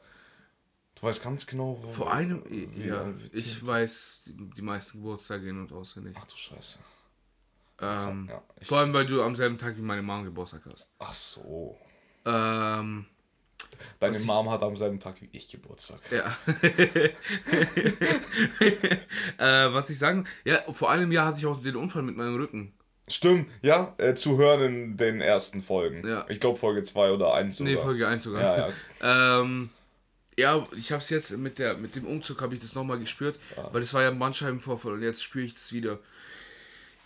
[0.95, 1.89] Du weißt ganz genau, wo.
[1.89, 2.43] Vor einem.
[2.75, 6.15] Ja, ich weiß die, die meisten Geburtstage in- und auswendig.
[6.19, 6.80] Ach du Scheiße.
[7.80, 10.89] Ähm, ja, vor allem, weil du am selben Tag wie meine Mom Geburtstag hast.
[10.97, 11.77] Ach so.
[12.25, 13.06] Ähm.
[14.00, 16.00] Deine Mom hat am selben Tag wie ich Geburtstag.
[16.12, 16.38] Ja.
[19.38, 22.36] äh, was ich sagen, ja, vor einem Jahr hatte ich auch den Unfall mit meinem
[22.36, 22.74] Rücken.
[23.08, 26.06] Stimmt, ja, äh, zu hören in den ersten Folgen.
[26.08, 26.26] Ja.
[26.30, 27.74] Ich glaube Folge 2 oder 1 sogar.
[27.74, 28.41] Nee, Folge 1 sogar.
[28.41, 28.74] Ja, ja.
[29.41, 29.70] ähm,
[30.38, 33.39] ja, ich habe es jetzt mit der mit dem Umzug habe ich das nochmal gespürt,
[33.56, 33.74] ja.
[33.74, 36.00] weil das war ja ein Bandscheibenvorfall und jetzt spüre ich das wieder.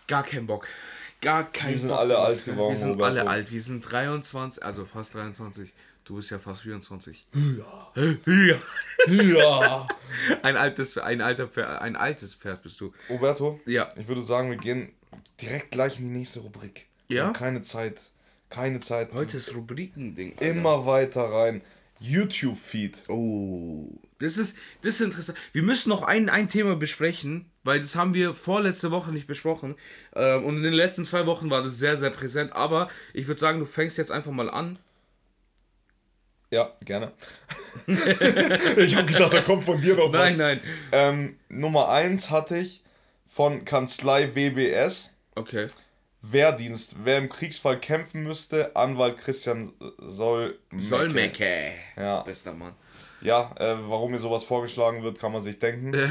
[0.07, 0.67] Gar keinen Bock.
[1.21, 1.71] Gar keinen Bock.
[1.71, 2.73] Wir sind Bock alle alt geworden.
[2.73, 3.19] Wir sind Roberto.
[3.19, 3.51] alle alt.
[3.51, 5.71] Wir sind 23, also fast 23.
[6.11, 7.25] Du bist ja fast 24.
[7.33, 7.93] Ja.
[8.27, 8.61] Ja.
[9.07, 9.87] ja.
[10.41, 12.91] ein altes ein alter Pferd, ein altes Pferd bist du.
[13.09, 13.61] Roberto?
[13.65, 13.93] Ja.
[13.95, 14.91] Ich würde sagen, wir gehen
[15.41, 16.87] direkt gleich in die nächste Rubrik.
[17.07, 17.31] Ja.
[17.31, 18.01] keine Zeit.
[18.49, 19.13] Keine Zeit.
[19.13, 20.33] Heute ist Rubriken-Ding.
[20.39, 21.61] Immer weiter rein.
[22.01, 23.07] YouTube-Feed.
[23.07, 23.87] Oh,
[24.19, 25.37] das ist, das ist interessant.
[25.53, 29.75] Wir müssen noch ein, ein Thema besprechen, weil das haben wir vorletzte Woche nicht besprochen.
[30.13, 32.51] Ähm, und in den letzten zwei Wochen war das sehr, sehr präsent.
[32.51, 34.77] Aber ich würde sagen, du fängst jetzt einfach mal an.
[36.51, 37.13] Ja, gerne.
[37.87, 40.37] ich habe gedacht, da kommt von dir noch nein, was.
[40.37, 40.73] Nein, nein.
[40.91, 42.83] Ähm, Nummer 1 hatte ich
[43.25, 45.15] von Kanzlei WBS.
[45.35, 45.67] Okay.
[46.21, 46.97] Wehrdienst.
[47.05, 51.71] Wer im Kriegsfall kämpfen müsste, Anwalt Christian Soll Solmecke.
[51.95, 52.21] Ja.
[52.21, 52.73] Bester Mann.
[53.21, 55.93] Ja, äh, warum mir sowas vorgeschlagen wird, kann man sich denken.
[55.93, 56.09] äh,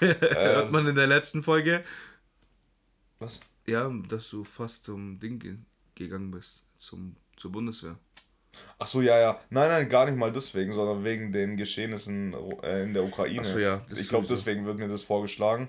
[0.00, 1.82] Hört man in der letzten Folge.
[3.20, 3.40] Was?
[3.66, 5.56] Ja, dass du fast zum Ding ge
[5.94, 7.98] gegangen bist, zum, zur Bundeswehr.
[8.78, 9.40] Ach so, ja, ja.
[9.50, 13.40] Nein, nein, gar nicht mal deswegen, sondern wegen den Geschehnissen äh, in der Ukraine.
[13.40, 15.68] Ach so, ja, Ich glaube, deswegen wird mir das vorgeschlagen.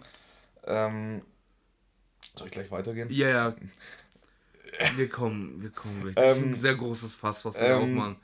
[0.66, 1.22] Ähm,
[2.36, 3.08] soll ich gleich weitergehen?
[3.12, 3.56] Ja, ja.
[4.96, 6.16] Wir kommen, wir kommen gleich.
[6.16, 8.16] Das ist Ähm, ein sehr großes Fass, was wir ähm, aufmachen.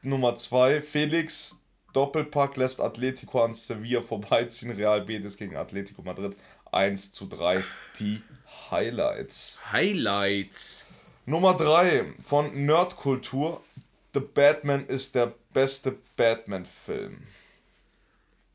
[0.00, 0.80] Nummer 2.
[0.80, 1.60] Felix
[1.92, 4.70] Doppelpack lässt Atletico an Sevilla vorbeiziehen.
[4.70, 6.34] Real Betis gegen Atletico Madrid
[6.72, 7.62] 1 zu 3.
[7.98, 8.22] Die
[8.70, 9.58] Highlights.
[9.70, 10.86] Highlights.
[11.26, 13.62] Nummer 3 von Nerdkultur.
[14.12, 17.26] The Batman ist der beste Batman-Film.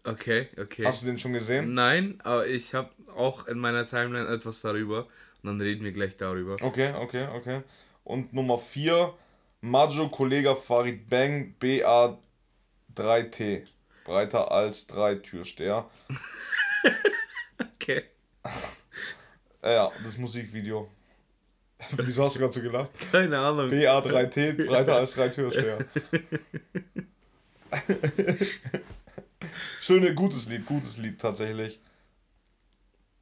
[0.04, 0.86] Okay, okay.
[0.86, 1.74] Hast du den schon gesehen?
[1.74, 5.08] Nein, aber ich habe auch in meiner Timeline etwas darüber.
[5.42, 6.58] Und dann reden wir gleich darüber.
[6.62, 7.62] Okay, okay, okay.
[8.04, 9.14] Und Nummer 4,
[9.62, 13.66] Majo Kollega Farid Bang BA3T.
[14.04, 15.90] Breiter als 3 Türsteher.
[17.58, 18.04] Okay.
[19.64, 20.92] Ja, das Musikvideo.
[21.98, 22.90] Wieso hast du gerade so gelacht?
[23.12, 23.70] Keine Ahnung.
[23.70, 25.80] BA3T, breiter als 3 Türsteher.
[29.82, 31.80] Schöne, gutes Lied, gutes Lied tatsächlich.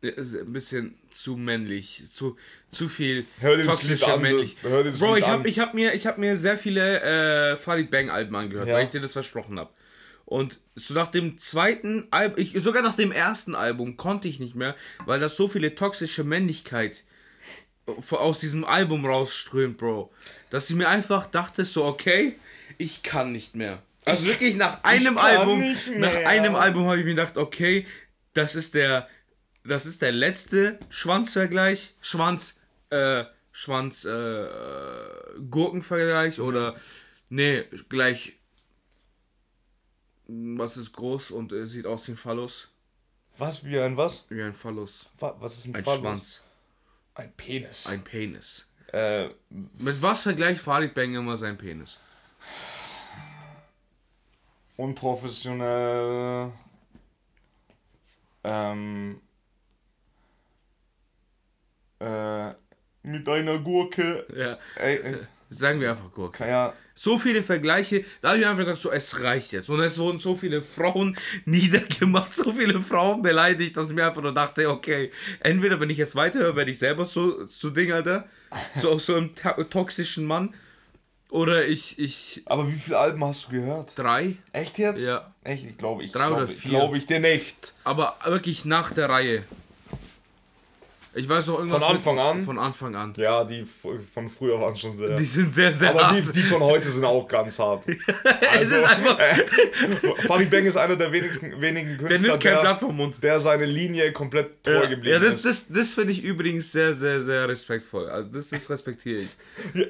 [0.01, 2.35] Ja, ist ein bisschen zu männlich, zu,
[2.71, 4.57] zu viel Hör dir das toxischer Lied an, männlich.
[4.61, 5.31] hör dir das Bro, Lied ich an.
[5.31, 8.75] habe ich hab mir, ich hab mir sehr viele äh, Farid Bang Alben angehört, Ja.
[8.75, 9.71] weil ich dir das versprochen habe.
[10.25, 14.55] Und so nach dem zweiten Album, ich, sogar nach dem ersten Album konnte ich nicht
[14.55, 17.03] mehr, weil das so viele toxische Männlichkeit
[18.11, 20.11] aus diesem Album rausströmt, Bro.
[20.49, 22.37] Dass ich mir einfach dachte, so, okay,
[22.77, 23.81] ich kann nicht mehr.
[24.05, 25.63] Also wirklich nach einem Album,
[25.97, 27.87] nach einem Album habe ich mir gedacht, okay,
[28.33, 29.07] das ist der,
[29.63, 34.47] das ist der letzte Schwanzvergleich, Schwanz, äh, Schwanz, äh,
[35.49, 36.75] Gurkenvergleich oder,
[37.29, 38.33] nee, gleich,
[40.27, 42.69] was ist groß und äh, sieht aus wie ein Phallus?
[43.37, 44.25] Was, wie ein was?
[44.29, 45.09] Wie ein Phallus.
[45.19, 46.01] Wa- Was ist ein, Ein Phallus?
[46.01, 46.43] Schwanz.
[47.15, 47.87] Ein Penis.
[47.87, 48.67] Ein Penis.
[48.91, 51.99] äh, Mit was vergleicht Farid Bang immer seinen Penis?
[54.77, 56.51] unprofessionell.
[58.43, 59.21] Ähm,
[61.99, 62.49] äh,
[63.03, 64.25] mit einer Gurke.
[64.35, 64.57] Ja.
[64.75, 66.47] Ey, Sagen wir einfach Gurke.
[66.47, 66.73] ja.
[66.95, 69.67] So viele Vergleiche, da habe ich einfach gedacht, so, es reicht jetzt.
[69.69, 74.21] Und es wurden so viele Frauen niedergemacht, so viele Frauen beleidigt, dass ich mir einfach
[74.21, 78.27] nur dachte, okay, entweder wenn ich jetzt weiterhöre, werde ich selber zu, zu Ding, Alter,
[78.79, 79.31] zu auch so einem
[79.71, 80.53] toxischen Mann.
[81.29, 83.93] Oder ich, ich, Aber wie viele Alben hast du gehört?
[83.95, 85.03] drei, Echt jetzt?
[85.03, 85.33] Ja.
[85.43, 85.65] Echt?
[85.65, 86.69] Ich glaube, ich Drei glaube, oder ich vier.
[86.69, 87.73] glaube ich dir nicht.
[87.83, 89.43] aber wirklich nach der Reihe.
[91.15, 91.83] Ich weiß noch irgendwas.
[91.83, 92.43] Von Anfang an?
[92.43, 93.13] Von Anfang an.
[93.17, 95.15] Ja, die von früher waren schon sehr.
[95.15, 96.27] Die sind sehr, sehr aber hart.
[96.27, 97.83] die, die von heute sind auch ganz hart.
[98.59, 99.17] es ist einfach,
[100.25, 103.21] Farid Bang ist einer der wenigen der Künstler, nimmt kein der, Blatt vom Mund.
[103.21, 105.45] der seine Linie komplett treu Ja, geblieben ja das, ist.
[105.45, 108.07] das, das finde ich übrigens sehr, sehr, sehr respektvoll.
[108.09, 109.29] Also das, das respektiere ich.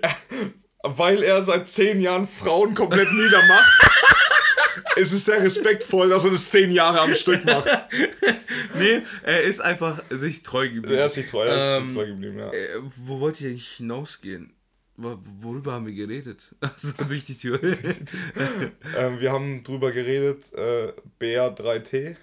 [0.84, 3.72] Weil er seit zehn Jahren Frauen komplett niedermacht.
[4.96, 7.68] ist es sehr respektvoll, dass er das zehn Jahre am Stück macht.
[8.76, 10.98] Nee, er ist einfach sich treu geblieben.
[10.98, 12.52] Er ist sich treu, er ist Ähm, sich treu geblieben, ja.
[12.52, 14.54] Äh, wo wollte ich eigentlich hinausgehen?
[14.98, 16.48] Wo- Worüber haben wir geredet?
[16.60, 17.60] Also durch die Tür.
[18.98, 22.16] Ähm, wir haben drüber geredet, äh, BR3T.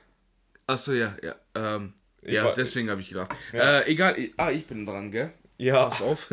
[0.67, 1.35] Achso, ja, ja.
[1.55, 3.31] Ähm, ja, war- deswegen habe ich gedacht.
[3.53, 3.81] Ja.
[3.81, 5.33] Äh, egal, ich- ah, ich bin dran, gell?
[5.59, 6.31] Ja, Pass auf.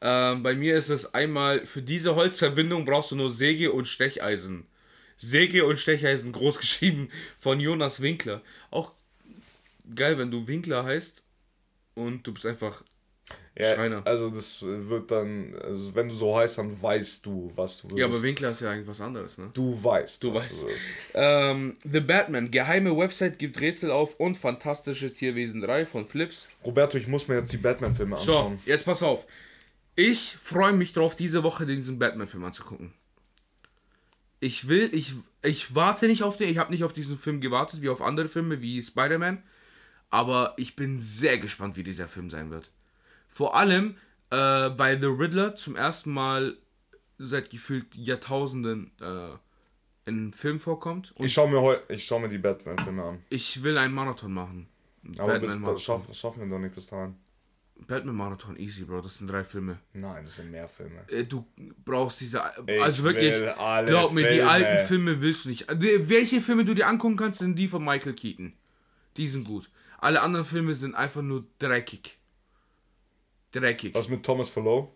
[0.00, 4.66] ähm, bei mir ist es einmal, für diese Holzverbindung brauchst du nur Säge und Stecheisen.
[5.16, 8.42] Säge und Stecheisen groß geschrieben von Jonas Winkler.
[8.70, 8.92] Auch
[9.94, 11.22] geil, wenn du Winkler heißt
[11.94, 12.82] und du bist einfach
[13.56, 14.02] ja Schreiner.
[14.04, 17.98] also das wird dann, also wenn du so heißt, dann weißt du, was du willst.
[17.98, 19.50] Ja, aber Winkler ist ja eigentlich was anderes, ne?
[19.54, 20.62] du weißt, Du weißt.
[20.62, 20.68] du.
[21.14, 26.48] Ähm, The Batman, geheime Website gibt Rätsel auf und fantastische Tierwesen 3 von Flips.
[26.64, 28.58] Roberto, ich muss mir jetzt die Batman-Filme So, anschauen.
[28.66, 29.24] jetzt pass auf.
[29.94, 32.92] Ich freue mich drauf, diese Woche diesen Batman-Film anzugucken.
[34.44, 37.80] Ich will, ich, ich warte nicht auf den, ich habe nicht auf diesen Film gewartet,
[37.80, 39.42] wie auf andere Filme, wie Spider-Man.
[40.10, 42.70] Aber ich bin sehr gespannt, wie dieser Film sein wird.
[43.30, 43.96] Vor allem,
[44.28, 46.58] äh, weil The Riddler zum ersten Mal
[47.16, 49.30] seit gefühlt Jahrtausenden äh,
[50.04, 51.14] in einem Film vorkommt.
[51.20, 53.24] Ich schaue mir ich schaue mir die Batman-Filme an.
[53.30, 54.68] ich will einen Marathon machen.
[55.16, 55.78] Aber bis da, Batman-Marathon.
[55.80, 57.16] schaff, schaffen wir doch nicht bis dahin.
[57.76, 59.02] Batman-Marathon, easy, Bro.
[59.02, 59.78] Das sind drei Filme.
[59.92, 61.08] Nein, das sind mehr Filme.
[61.08, 61.46] Äh, du
[61.84, 62.42] brauchst diese.
[62.66, 64.50] Ich also wirklich, will alle glaub mir, die Filme.
[64.50, 65.68] alten Filme willst du nicht.
[65.68, 68.54] Also, welche Filme du dir angucken kannst, sind die von Michael Keaton.
[69.16, 69.70] Die sind gut.
[69.98, 72.18] Alle anderen Filme sind einfach nur dreckig.
[73.52, 73.94] Dreckig.
[73.94, 74.94] Was mit Thomas Fallow?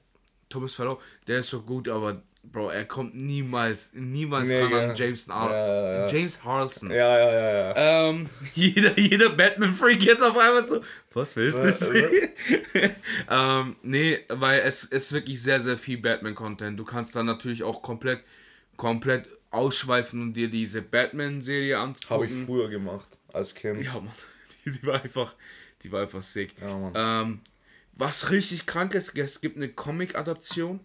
[0.49, 4.91] Thomas Farrow, der ist so gut, aber Bro, er kommt niemals, niemals nee, ran ja.
[4.91, 6.91] an James, Ar ja, ja, James Harrelson.
[6.91, 8.09] Ja, ja, ja, ja.
[8.09, 10.83] Ähm, jeder, jeder Batman-Freak jetzt auf einmal so,
[11.13, 12.31] was willst du?
[13.31, 16.79] ähm, nee, weil es ist wirklich sehr, sehr viel Batman-Content.
[16.79, 18.25] Du kannst dann natürlich auch komplett,
[18.77, 22.11] komplett ausschweifen und dir diese Batman-Serie angucken.
[22.11, 23.85] Habe ich früher gemacht, als Kind.
[23.85, 24.11] Ja, Mann.
[24.65, 25.35] Die, die war einfach,
[25.83, 26.55] die war einfach sick.
[26.61, 26.93] Ja, Mann.
[26.95, 27.41] Ähm,
[27.95, 30.81] was richtig krank ist, es gibt eine Comic-Adaption.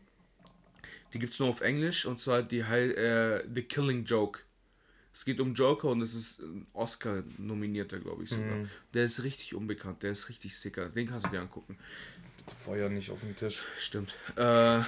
[1.13, 4.39] Die gibt es nur auf Englisch und zwar die äh, The Killing Joke.
[5.13, 8.55] Es geht um Joker und es ist ein Oscar-nominierter, glaube ich sogar.
[8.55, 8.69] Mhm.
[8.95, 10.89] Der ist richtig unbekannt, der ist richtig sicker.
[10.89, 11.77] Den kannst du dir angucken.
[12.37, 13.61] Bitte Feuer nicht auf den Tisch.
[13.77, 14.15] Stimmt.
[14.35, 14.81] Äh,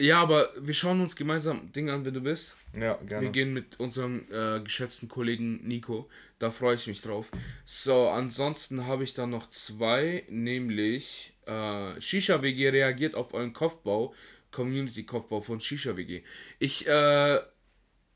[0.00, 2.54] ja, aber wir schauen uns gemeinsam Dinge an, wenn du bist.
[2.72, 3.26] Ja, gerne.
[3.26, 6.08] Wir gehen mit unserem äh, geschätzten Kollegen Nico.
[6.38, 7.30] Da freue ich mich drauf.
[7.64, 14.14] So, ansonsten habe ich da noch zwei, nämlich äh, Shisha WG reagiert auf euren Kopfbau,
[14.50, 16.22] Community-Kopfbau von Shisha WG.
[16.58, 17.38] Ich äh,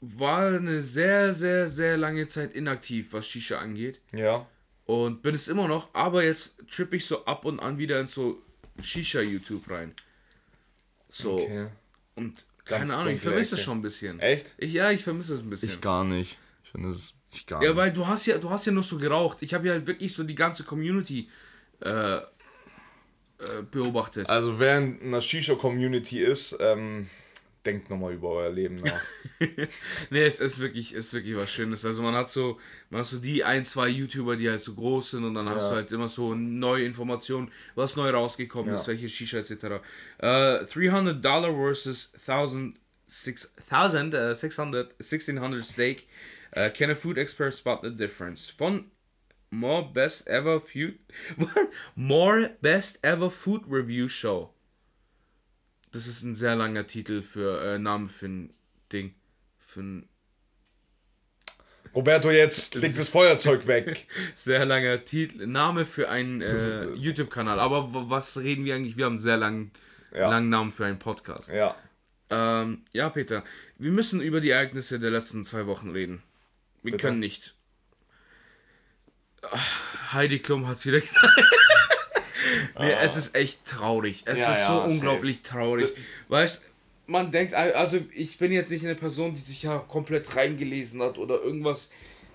[0.01, 4.01] war eine sehr, sehr, sehr lange Zeit inaktiv, was Shisha angeht.
[4.12, 4.47] Ja.
[4.85, 8.07] Und bin es immer noch, aber jetzt trippe ich so ab und an wieder in
[8.07, 8.42] so
[8.83, 9.95] Shisha-YouTube rein.
[11.09, 11.38] So.
[11.38, 11.68] Okay.
[12.14, 14.21] Und Ganz keine Ahnung, ich vermisse es schon ein bisschen.
[14.21, 14.55] Echt?
[14.59, 15.68] Ich, ja, ich vermisse es ein bisschen.
[15.68, 16.38] Ich gar nicht.
[16.64, 17.77] Ich finde es ich gar ja, nicht.
[17.77, 19.38] weil du hast ja, du hast ja nur so geraucht.
[19.42, 21.29] Ich habe ja halt wirklich so die ganze Community
[21.81, 22.21] äh,
[23.42, 24.28] äh, beobachtet.
[24.28, 27.09] Also wer in einer Shisha-Community ist, ähm,
[27.64, 29.00] denkt nochmal über euer Leben nach.
[30.11, 31.85] nee, es ist wirklich, ist wirklich was Schönes.
[31.85, 32.59] Also man hat so,
[32.90, 35.55] man hat so die ein, zwei YouTuber, die halt so groß sind und dann ja.
[35.55, 38.76] hast du halt immer so neue Informationen, was neu rausgekommen ja.
[38.76, 39.52] ist, welche Shisha etc.
[40.20, 42.76] Uh, 300 Dollar versus 1000,
[43.07, 46.07] 600, uh, 600, 1600 Steak.
[46.55, 48.50] Uh, can a food expert spot the difference?
[48.50, 48.90] Von
[49.52, 50.94] More Best Ever Food,
[51.94, 54.50] More Best Ever Food Review Show.
[55.92, 58.54] Das ist ein sehr langer Titel für äh, Name für ein
[58.90, 59.14] Ding.
[59.58, 60.08] Für ein
[61.94, 64.06] Roberto, jetzt legt das Feuerzeug weg.
[64.34, 67.60] Sehr langer Titel, Name für einen äh, YouTube-Kanal.
[67.60, 68.96] Aber was reden wir eigentlich?
[68.96, 69.72] Wir haben einen sehr langen,
[70.14, 70.30] ja.
[70.30, 71.50] langen Namen für einen Podcast.
[71.50, 71.76] Ja.
[72.30, 73.44] Ähm, ja, Peter,
[73.76, 76.22] wir müssen über die Ereignisse der letzten zwei Wochen reden.
[76.82, 77.02] Wir Bitte?
[77.08, 77.54] können nicht.
[80.12, 80.98] Heidi Klum hat es wieder
[82.78, 83.02] nee, ah.
[83.02, 84.22] es ist echt traurig.
[84.24, 85.48] Es ja, ist so ja, unglaublich safe.
[85.48, 85.92] traurig.
[86.28, 86.64] Weißt
[87.07, 91.18] man denkt, also ich bin jetzt nicht eine Person, die sich ja komplett reingelesen hat
[91.18, 91.90] oder irgendwas.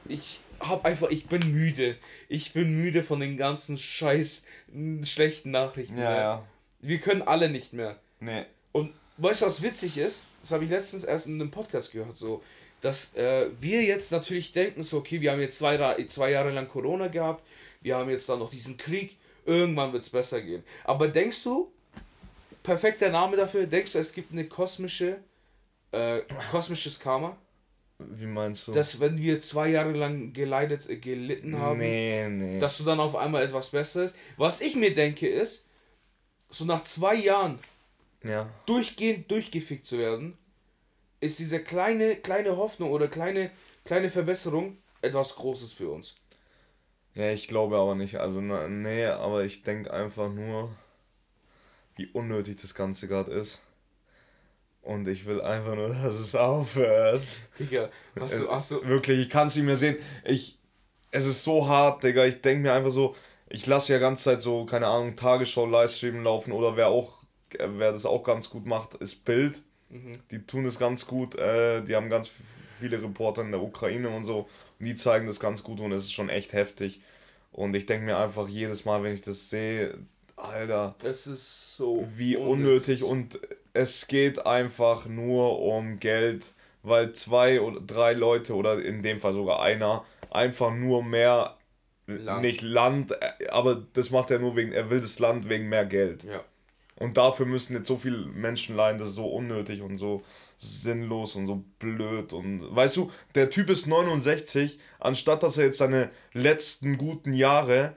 [0.07, 1.97] Ich hab einfach, ich bin müde.
[2.29, 4.45] Ich bin müde von den ganzen scheiß
[5.03, 5.97] schlechten Nachrichten.
[5.97, 6.47] Ja, ja.
[6.79, 7.97] Wir können alle nicht mehr.
[8.19, 8.45] Nee.
[8.71, 10.25] Und weißt du, was witzig ist?
[10.41, 12.43] Das habe ich letztens erst in einem Podcast gehört, so,
[12.81, 16.67] dass äh, wir jetzt natürlich denken, so, okay, wir haben jetzt zwei, zwei Jahre lang
[16.67, 17.43] Corona gehabt,
[17.81, 20.63] wir haben jetzt dann noch diesen Krieg, irgendwann wird es besser gehen.
[20.83, 21.71] Aber denkst du,
[22.63, 25.17] perfekter Name dafür, denkst du, es gibt eine kosmische,
[25.91, 27.37] äh, kosmisches Karma?
[27.99, 28.73] Wie meinst du?
[28.73, 32.59] Dass wenn wir zwei Jahre lang geleidet, äh, gelitten haben, nee, nee.
[32.59, 34.13] dass du dann auf einmal etwas Besseres.
[34.37, 35.65] Was ich mir denke ist,
[36.49, 37.57] so nach zwei Jahren
[38.23, 38.49] ja.
[38.65, 40.37] durchgehend durchgefickt zu werden,
[41.19, 43.51] ist diese kleine, kleine Hoffnung oder kleine,
[43.85, 46.15] kleine Verbesserung etwas Großes für uns.
[47.15, 48.17] Ja, ich glaube aber nicht.
[48.17, 50.69] Also, na, nee, aber ich denke einfach nur,
[51.95, 53.61] wie unnötig das Ganze gerade ist.
[54.83, 57.23] Und ich will einfach nur, dass es aufhört.
[57.59, 58.85] Digga, hast du, hast du.
[58.85, 59.97] Wirklich, ich kann es nicht mehr sehen.
[60.23, 60.59] Ich,
[61.11, 62.25] es ist so hart, Digga.
[62.25, 63.15] Ich denke mir einfach so,
[63.49, 67.23] ich lasse ja ganze Zeit so, keine Ahnung, Tagesschau-Livestream laufen oder wer auch,
[67.57, 69.61] wer das auch ganz gut macht, ist Bild.
[69.89, 70.19] Mhm.
[70.31, 71.35] Die tun es ganz gut.
[71.35, 72.29] Äh, die haben ganz
[72.79, 74.47] viele Reporter in der Ukraine und so.
[74.79, 77.01] Und die zeigen das ganz gut und es ist schon echt heftig.
[77.51, 79.97] Und ich denke mir einfach jedes Mal, wenn ich das sehe,
[80.35, 80.95] Alter.
[81.03, 82.07] Es ist so.
[82.15, 83.01] Wie unnötig.
[83.01, 83.03] unnötig.
[83.03, 83.39] Und
[83.73, 89.33] es geht einfach nur um Geld, weil zwei oder drei Leute oder in dem Fall
[89.33, 91.57] sogar einer einfach nur mehr.
[92.09, 92.41] Land.
[92.41, 93.13] Nicht Land,
[93.51, 96.23] aber das macht er nur wegen, er will das Land wegen mehr Geld.
[96.23, 96.41] Ja.
[96.99, 100.23] Und dafür müssen jetzt so viele Menschen leiden, das ist so unnötig und so
[100.57, 102.33] sinnlos und so blöd.
[102.33, 107.95] Und weißt du, der Typ ist 69, anstatt dass er jetzt seine letzten guten Jahre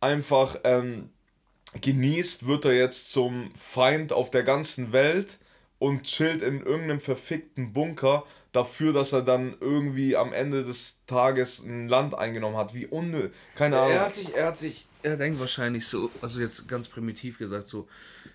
[0.00, 1.10] einfach ähm,
[1.80, 5.38] genießt, wird er jetzt zum Feind auf der ganzen Welt
[5.78, 11.60] und chillt in irgendeinem verfickten Bunker dafür, dass er dann irgendwie am Ende des Tages
[11.60, 12.74] ein Land eingenommen hat.
[12.74, 13.32] Wie unnötig.
[13.54, 13.92] Keine Ahnung.
[13.92, 17.68] Er hat sich, er hat sich, er denkt wahrscheinlich so, also jetzt ganz primitiv gesagt,
[17.68, 17.88] so,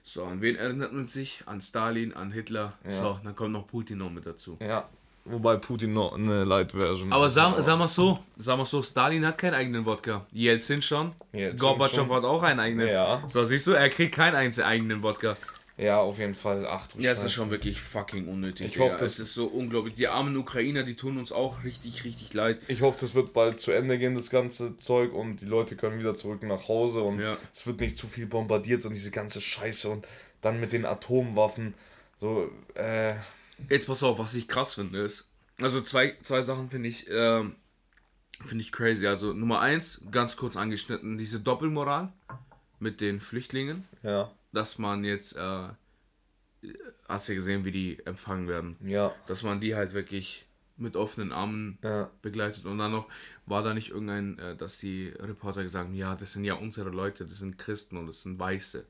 [0.04, 1.43] so, an wen erinnert man sich?
[1.45, 2.73] An Stalin, an Hitler.
[2.88, 3.02] Ja.
[3.02, 4.58] So, dann kommt noch Putin noch mit dazu.
[4.60, 4.89] Ja.
[5.26, 9.38] Wobei Putin noch eine Light-Version Aber sag, sag mal so, sag mal so, Stalin hat
[9.38, 10.26] keinen eigenen Wodka.
[10.34, 11.13] Jelzin schon.
[11.32, 12.89] Jelzin Gorbatschow hat auch einen eigenen.
[12.89, 13.23] Ja.
[13.28, 15.38] So, siehst du, er kriegt keinen eigenen Wodka.
[15.75, 16.67] Ja, auf jeden Fall.
[16.67, 17.25] Ach du Ja, es Scheiße.
[17.27, 18.67] ist schon wirklich fucking unnötig.
[18.67, 19.95] Ich hoffe, dass- es ist so unglaublich.
[19.95, 22.62] Die armen Ukrainer, die tun uns auch richtig, richtig leid.
[22.67, 25.97] Ich hoffe, das wird bald zu Ende gehen, das ganze Zeug, und die Leute können
[25.97, 27.38] wieder zurück nach Hause und Ja.
[27.55, 30.07] es wird nicht zu viel bombardiert und diese ganze Scheiße und
[30.41, 31.73] dann mit den Atomwaffen.
[32.19, 33.15] So, äh,
[33.69, 35.29] Jetzt pass auf, was ich krass finde ist.
[35.59, 37.55] Also zwei, zwei Sachen finde ich, ähm,
[38.45, 39.05] finde ich crazy.
[39.07, 42.12] Also Nummer eins, ganz kurz angeschnitten, diese Doppelmoral
[42.79, 45.67] mit den Flüchtlingen, ja, dass man jetzt, äh,
[47.09, 48.77] hast du ja gesehen, wie die empfangen werden.
[48.85, 50.45] ja, Dass man die halt wirklich
[50.77, 52.09] mit offenen Armen ja.
[52.21, 52.65] begleitet.
[52.65, 53.07] Und dann noch,
[53.45, 56.89] war da nicht irgendein, äh, dass die Reporter gesagt haben, ja, das sind ja unsere
[56.89, 58.85] Leute, das sind Christen und das sind Weiße.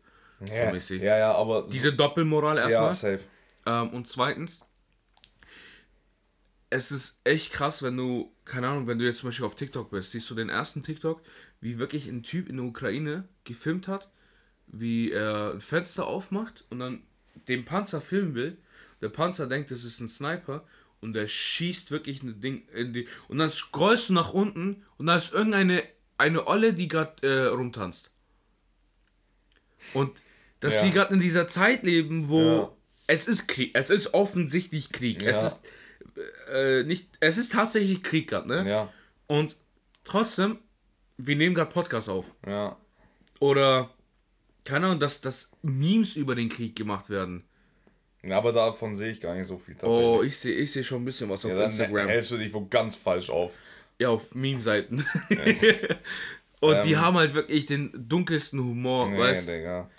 [0.46, 1.02] Ja, mäßig.
[1.02, 2.94] ja, ja, aber Diese Doppelmoral ja, erstmal.
[2.94, 3.24] safe.
[3.66, 4.66] Ähm, und zweitens,
[6.70, 9.92] es ist echt krass, wenn du, keine Ahnung, wenn du jetzt zum Beispiel auf TikTok
[9.92, 11.22] bist, siehst du den ersten TikTok,
[11.62, 14.10] wie wirklich ein Typ in der Ukraine gefilmt hat,
[14.76, 17.04] wie er ein Fenster aufmacht und dann
[17.48, 18.58] den Panzer filmen will.
[19.02, 20.64] Der Panzer denkt, das ist ein Sniper
[21.00, 23.08] und der schießt wirklich ein Ding in die.
[23.28, 25.84] Und dann scrollst du nach unten und da ist irgendeine
[26.18, 28.12] eine Olle, die gerade äh, rumtanzt.
[29.94, 30.12] Und
[30.60, 30.84] dass Ja.
[30.86, 32.72] wir gerade in dieser Zeit leben, wo Ja.
[33.08, 35.22] es ist Krieg, es ist offensichtlich Krieg.
[35.24, 35.48] Es Ja.
[35.48, 35.62] ist
[36.54, 38.70] äh, nicht, es ist tatsächlich Krieg gerade, ne?
[38.70, 38.94] Ja,
[39.28, 39.58] Und
[40.06, 40.60] trotzdem,
[41.18, 42.26] wir nehmen gerade Podcast auf.
[42.46, 42.78] ja.
[43.40, 43.90] Oder
[44.66, 47.44] keine Ahnung, dass, dass Memes über den Krieg gemacht werden.
[48.24, 50.20] Ja, aber davon sehe ich gar nicht so viel tatsächlich.
[50.20, 52.08] Oh, ich sehe ich seh schon ein bisschen was auf ja, dann Instagram.
[52.08, 53.52] hältst du dich wo ganz falsch auf.
[54.00, 55.06] Ja, auf Meme-Seiten.
[56.60, 57.02] Und die Ähm.
[57.02, 59.90] haben halt wirklich den dunkelsten Humor, Nee, weißt Digga.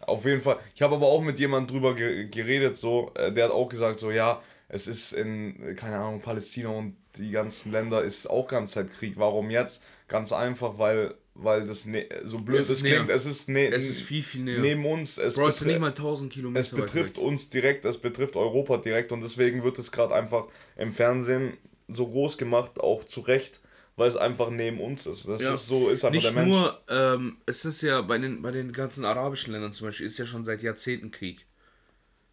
[0.00, 0.58] Auf jeden Fall.
[0.74, 3.98] Ich habe aber auch mit jemandem drüber ge geredet, so, äh, der hat auch gesagt,
[3.98, 8.72] so, ja, es ist in, keine Ahnung, Palästina und die ganzen Länder ist auch ganz
[8.72, 9.14] Zeit Krieg.
[9.16, 9.84] Warum jetzt?
[10.12, 14.02] Ganz einfach, weil, weil das ne so blöd Es klingt, es ist, ne Es ist
[14.02, 14.60] viel, viel näher.
[14.60, 15.16] neben uns.
[15.16, 19.10] Es, Bro, es nicht mal 1000 Kilometer es betrifft uns direkt, es betrifft Europa direkt
[19.10, 21.56] und deswegen wird es gerade einfach im Fernsehen
[21.88, 23.62] so groß gemacht, auch zu Recht,
[23.96, 25.26] weil es einfach neben uns ist.
[25.26, 25.54] Das Ja.
[25.54, 26.48] ist so, ist einfach Nicht der Mensch.
[26.48, 30.18] nur, ähm, es ist ja bei den, bei den ganzen arabischen Ländern zum Beispiel, ist
[30.18, 31.46] ja schon seit Jahrzehnten Krieg.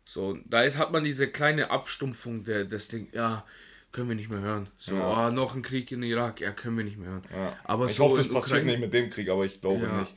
[0.03, 3.45] So, da ist, hat man diese kleine Abstumpfung der, des Ding, ja,
[3.91, 4.69] können wir nicht mehr hören.
[4.77, 5.07] So, Ja.
[5.27, 7.23] ah, noch ein Krieg in Irak, ja, können wir nicht mehr hören.
[7.35, 7.55] Ja.
[7.63, 9.99] Aber ich so hoffe, das passiert Ukraine- nicht mit dem Krieg, aber ich glaube Ja.
[10.01, 10.15] nicht.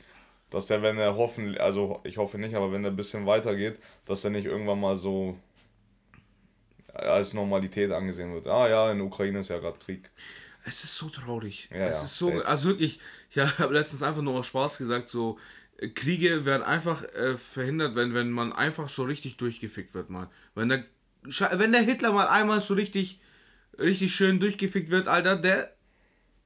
[0.51, 3.79] Dass der, wenn er hoffen, also ich hoffe nicht, aber wenn er ein bisschen weitergeht,
[4.05, 5.37] dass er nicht irgendwann mal so
[6.93, 8.47] als Normalität angesehen wird.
[8.47, 10.11] Ah ja, in der Ukraine ist ja gerade Krieg.
[10.65, 11.69] Es ist so traurig.
[11.71, 12.45] Ja, es ist so, safe.
[12.45, 12.99] also wirklich,
[13.31, 15.39] ich habe letztens einfach nur aus Spaß gesagt, so,
[15.77, 20.29] äh, Kriege werden einfach äh, verhindert, wenn, wenn man einfach so richtig durchgefickt wird, mal.
[20.53, 20.83] Wenn der,
[21.53, 23.19] wenn der Hitler mal einmal so richtig,
[23.79, 25.73] richtig schön durchgefickt wird, Alter, der,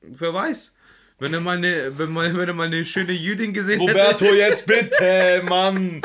[0.01, 0.73] wer weiß.
[1.19, 4.35] Wenn er mal eine, wenn mal, wenn er mal eine schöne Jüdin gesehen Roberto, hätte.
[4.35, 6.01] jetzt bitte, Mann!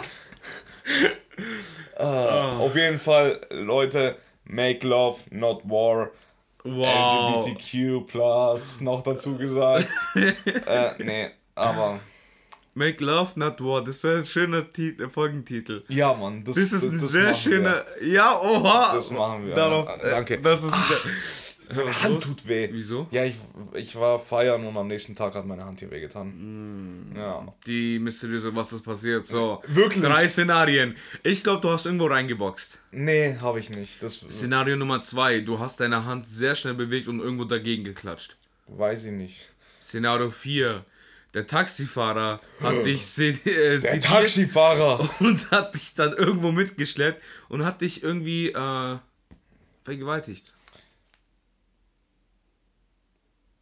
[1.97, 6.11] Ah, Auf jeden Fall, Leute, make love, not war.
[6.65, 7.45] Wow.
[7.47, 9.89] LGBTQ plus noch dazu gesagt.
[10.15, 11.99] äh, nee, aber
[12.75, 15.83] Make Love Not War, das ist ein schöner Tit äh, Folgentitel.
[15.89, 17.51] ja, Mann, das, Das ist ein das sehr machen wir.
[17.53, 17.85] schöner.
[18.03, 18.95] Ja, oha!
[18.95, 19.55] Das machen wir.
[19.55, 20.39] Darauf, äh, danke.
[20.41, 20.75] Das ist.
[21.75, 22.69] Meine Hand tut weh.
[22.71, 23.07] Wieso?
[23.11, 23.37] Ja, ich,
[23.75, 25.93] ich war feiern und am nächsten Tag hat meine Hand hier Mm.
[25.93, 27.13] wehgetan.
[27.17, 27.55] Ja.
[27.67, 29.27] Die mysteriöse, was ist passiert.
[29.27, 30.03] So, Wirklich?
[30.05, 30.97] drei Szenarien.
[31.23, 32.79] Ich glaube, du hast irgendwo reingeboxt.
[32.91, 34.03] Nee, habe ich nicht.
[34.03, 38.37] Das Szenario Nummer zwei, du hast deine Hand sehr schnell bewegt und irgendwo dagegen geklatscht.
[38.67, 39.49] weiß ich nicht.
[39.81, 40.85] Szenario 4,
[41.35, 45.09] der Taxifahrer hat dich äh, Der Taxifahrer!
[45.21, 48.99] und hat dich dann irgendwo mitgeschleppt und hat dich irgendwie äh,
[49.83, 50.53] vergewaltigt.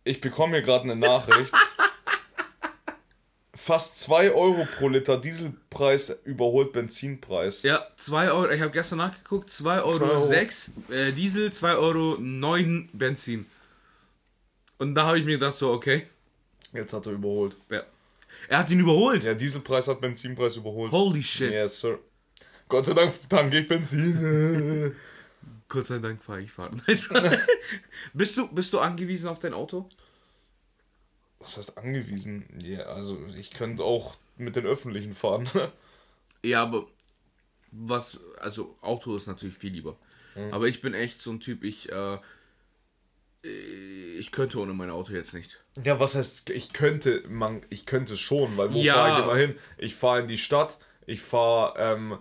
[0.05, 1.53] Ich bekomme hier gerade eine Nachricht.
[3.55, 7.63] Fast 2 Euro pro Liter Dieselpreis überholt Benzinpreis.
[7.63, 10.27] Ja, 2 Euro, ich habe gestern nachgeguckt, 2 Euro, Zwei Euro.
[10.27, 13.47] 6 äh, Diesel, 2 Euro 9 Benzin.
[14.79, 16.07] Und da habe ich mir gedacht, so, okay.
[16.73, 17.57] Jetzt hat er überholt.
[17.71, 17.83] Ja.
[18.49, 19.25] Er hat ihn überholt.
[19.25, 20.93] Der Dieselpreis hat Benzinpreis überholt.
[20.93, 21.51] Holy shit.
[21.51, 21.99] Yes, sir.
[22.69, 24.95] Gott sei Dank tanke ich Benzin.
[25.69, 26.83] Gott sei Dank fahre ich fahren.
[28.13, 29.89] bist, du, bist du angewiesen auf dein Auto?
[31.39, 32.45] Was heißt angewiesen?
[32.61, 35.49] Ja, also ich könnte auch mit den Öffentlichen fahren.
[36.43, 36.87] Ja, aber
[37.71, 39.99] was, also Auto ist natürlich viel lieber.
[40.53, 42.17] Aber ich bin echt so ein Typ, ich, äh,
[43.43, 45.61] ich könnte ohne mein Auto jetzt nicht.
[45.83, 48.95] Ja, was heißt, ich könnte, man, ich könnte schon, weil wo Ja.
[48.95, 49.55] fahre ich immer hin?
[49.79, 52.19] Ich fahre in die Stadt, ich fahre, ähm,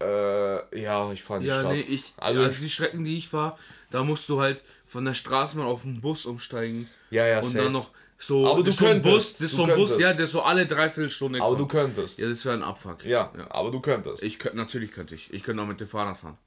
[0.00, 1.72] äh, ja, ich fahre in die Ja, Stadt.
[1.72, 3.56] nee, ich, also, also, die Strecken, die ich fahre,
[3.90, 7.64] da musst du halt von der Straßenbahn auf den Bus umsteigen ja, ja, und safe.
[7.64, 10.12] dann noch So, Aber du so ein könntest, Bus, das ist so ein Bus, ja,
[10.12, 11.94] der so alle Dreiviertelstunde Aber du kommt.
[11.94, 12.18] könntest.
[12.20, 13.04] Ja, das wäre ein Abfuck.
[13.04, 14.22] Ja, aber du könntest.
[14.22, 15.32] Ich könnte, natürlich könnte ich.
[15.32, 16.38] Ich könnte auch mit dem Fahrrad fahren.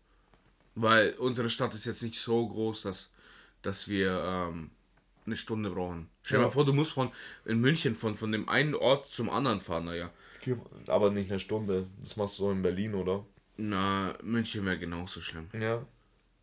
[0.75, 3.13] Weil unsere Stadt ist jetzt nicht so groß, dass,
[3.61, 4.71] dass wir ähm,
[5.25, 6.09] eine Stunde brauchen.
[6.23, 6.47] Stell dir Ja.
[6.47, 7.11] mal vor, du musst von
[7.45, 10.11] in München von, von dem einen Ort zum anderen fahren, naja.
[10.87, 11.87] Aber nicht eine Stunde.
[12.01, 13.25] Das machst du so in Berlin, oder?
[13.57, 15.47] Na, München wäre genauso schlimm.
[15.59, 15.83] Ja.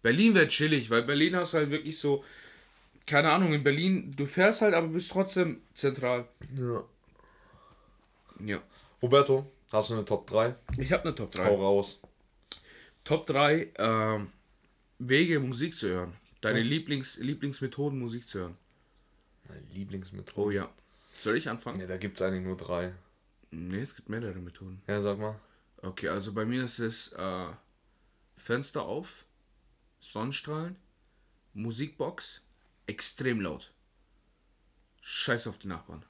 [0.02, 2.24] Berlin wäre chillig, weil Berlin hast du halt wirklich so,
[3.06, 6.26] keine Ahnung, in Berlin, du fährst halt, aber bist trotzdem zentral.
[6.56, 6.82] ja.
[8.44, 8.60] Ja.
[9.00, 10.54] Roberto, hast du eine Top 3?
[10.78, 11.44] Ich habe eine Top 3.
[11.44, 12.00] Hau raus.
[13.04, 14.32] Top 3 ähm,
[14.98, 16.14] Wege, Musik zu hören.
[16.40, 18.56] Deine Lieblings, Lieblingsmethoden, Musik zu hören.
[19.48, 20.46] Mein Lieblingsmethode.
[20.46, 20.72] Oh ja.
[21.14, 21.78] Soll ich anfangen?
[21.78, 22.92] Ne, da gibt es eigentlich nur drei.
[23.50, 24.82] Nee, es gibt mehrere Methoden.
[24.86, 25.38] Ja, sag mal.
[25.82, 27.48] Okay, also bei mir ist es äh,
[28.36, 29.24] Fenster auf,
[30.00, 30.76] Sonnenstrahlen,
[31.54, 32.42] Musikbox,
[32.86, 33.72] extrem laut.
[35.00, 36.04] Scheiß auf die Nachbarn.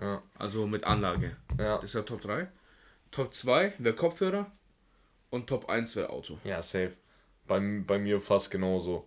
[0.00, 0.22] Ja.
[0.36, 1.36] Also mit Anlage.
[1.58, 1.76] Ja.
[1.76, 2.48] Das ist ja Top 3.
[3.10, 4.50] Top 2 wäre Kopfhörer
[5.34, 6.38] und Top 1 wäre Auto.
[6.44, 6.92] Ja, safe.
[7.46, 9.06] Bei, bei mir fast genauso.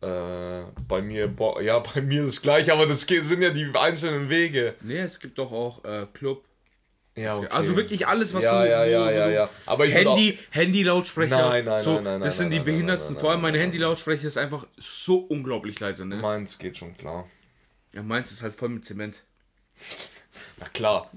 [0.00, 4.28] Äh, bei mir, bo- ja, bei mir das gleiche, aber das sind ja die einzelnen
[4.28, 4.74] Wege.
[4.80, 6.44] Nee, es gibt doch auch äh, Club.
[7.14, 7.46] Ja, okay.
[7.50, 8.70] Also wirklich alles, was ja, du.
[8.70, 9.50] Ja, ja, ja, ja.
[9.66, 11.48] Aber auch- Handy, Handy-Lautsprecher.
[11.50, 13.12] Nein, nein, so, nein, nein, Das nein, sind die nein, Behindertsten.
[13.12, 16.16] nein, nein, Vor allem meine nein, Handy-Lautsprecher ist einfach so unglaublich leise, ne?
[16.16, 17.28] Meins geht schon klar.
[17.92, 19.22] Ja, meins ist halt voll mit Zement.
[20.58, 21.10] Na klar.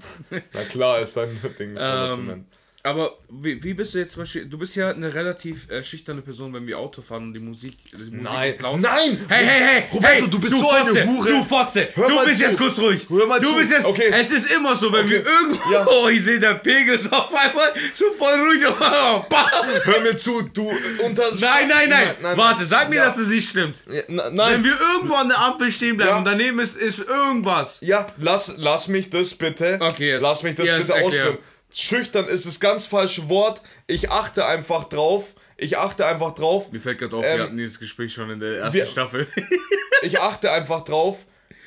[0.52, 2.46] Na klar ist dein Ding voller Ähm, Zement.
[2.86, 4.46] Aber wie, wie bist du jetzt zum Beispiel?
[4.46, 7.76] Du bist ja eine relativ äh, schüchterne Person, wenn wir Auto fahren und die Musik,
[7.92, 8.48] die Musik Nein.
[8.48, 8.80] ist laut.
[8.80, 9.18] Nein!
[9.28, 9.82] Hey, hey, hey!
[9.92, 11.28] Roberto, hey, du bist so eine Fotze, Hure.
[11.30, 11.88] Du Fotze!
[11.94, 12.44] Hör du bist zu.
[12.44, 13.06] jetzt kurz ruhig!
[13.08, 13.56] Hör mal du zu.
[13.56, 13.84] bist jetzt.
[13.86, 14.10] Okay.
[14.12, 15.72] Es ist immer so, wenn wir irgendwo.
[15.72, 15.84] Ja.
[15.88, 18.62] Oh, ich sehe, der Pegel ist auf einmal so voll ruhig.
[19.84, 20.70] Hör mir zu, du
[21.04, 21.24] unter.
[21.40, 21.90] nein, nein,
[22.22, 23.04] nein, Warte, sag mir, Ja.
[23.06, 23.76] dass es nicht stimmt.
[23.90, 24.64] Ja, na, Wenn nein.
[24.64, 27.78] wir irgendwo an der Ampel stehen bleiben und daneben ist, ist irgendwas.
[27.80, 29.78] Ja, lass, lass mich das bitte.
[29.80, 31.38] Okay, jetzt- Lass mich das bitte ausführen.
[31.78, 33.60] Schüchtern ist das ganz falsche Wort.
[33.86, 35.34] Ich achte einfach drauf.
[35.58, 36.70] Ich achte einfach drauf.
[36.72, 39.26] Mir fällt gerade auf, Ähm, wir hatten dieses Gespräch schon in der ersten wir- Staffel.
[40.02, 41.24] Ich achte einfach drauf,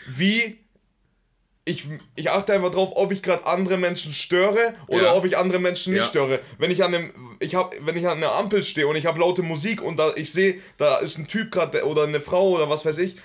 [0.08, 0.60] wie.
[1.66, 1.86] Ich,
[2.16, 5.14] ich achte einfach drauf, ob ich gerade andere Menschen störe oder Ja.
[5.16, 6.08] ob ich andere Menschen nicht Ja.
[6.10, 6.40] störe.
[6.58, 9.20] Wenn ich an einem, ich hab, wenn ich an einer Ampel stehe und ich habe
[9.20, 12.70] laute Musik und da ich sehe, da ist ein Typ gerade oder eine Frau oder
[12.70, 13.18] was weiß ich,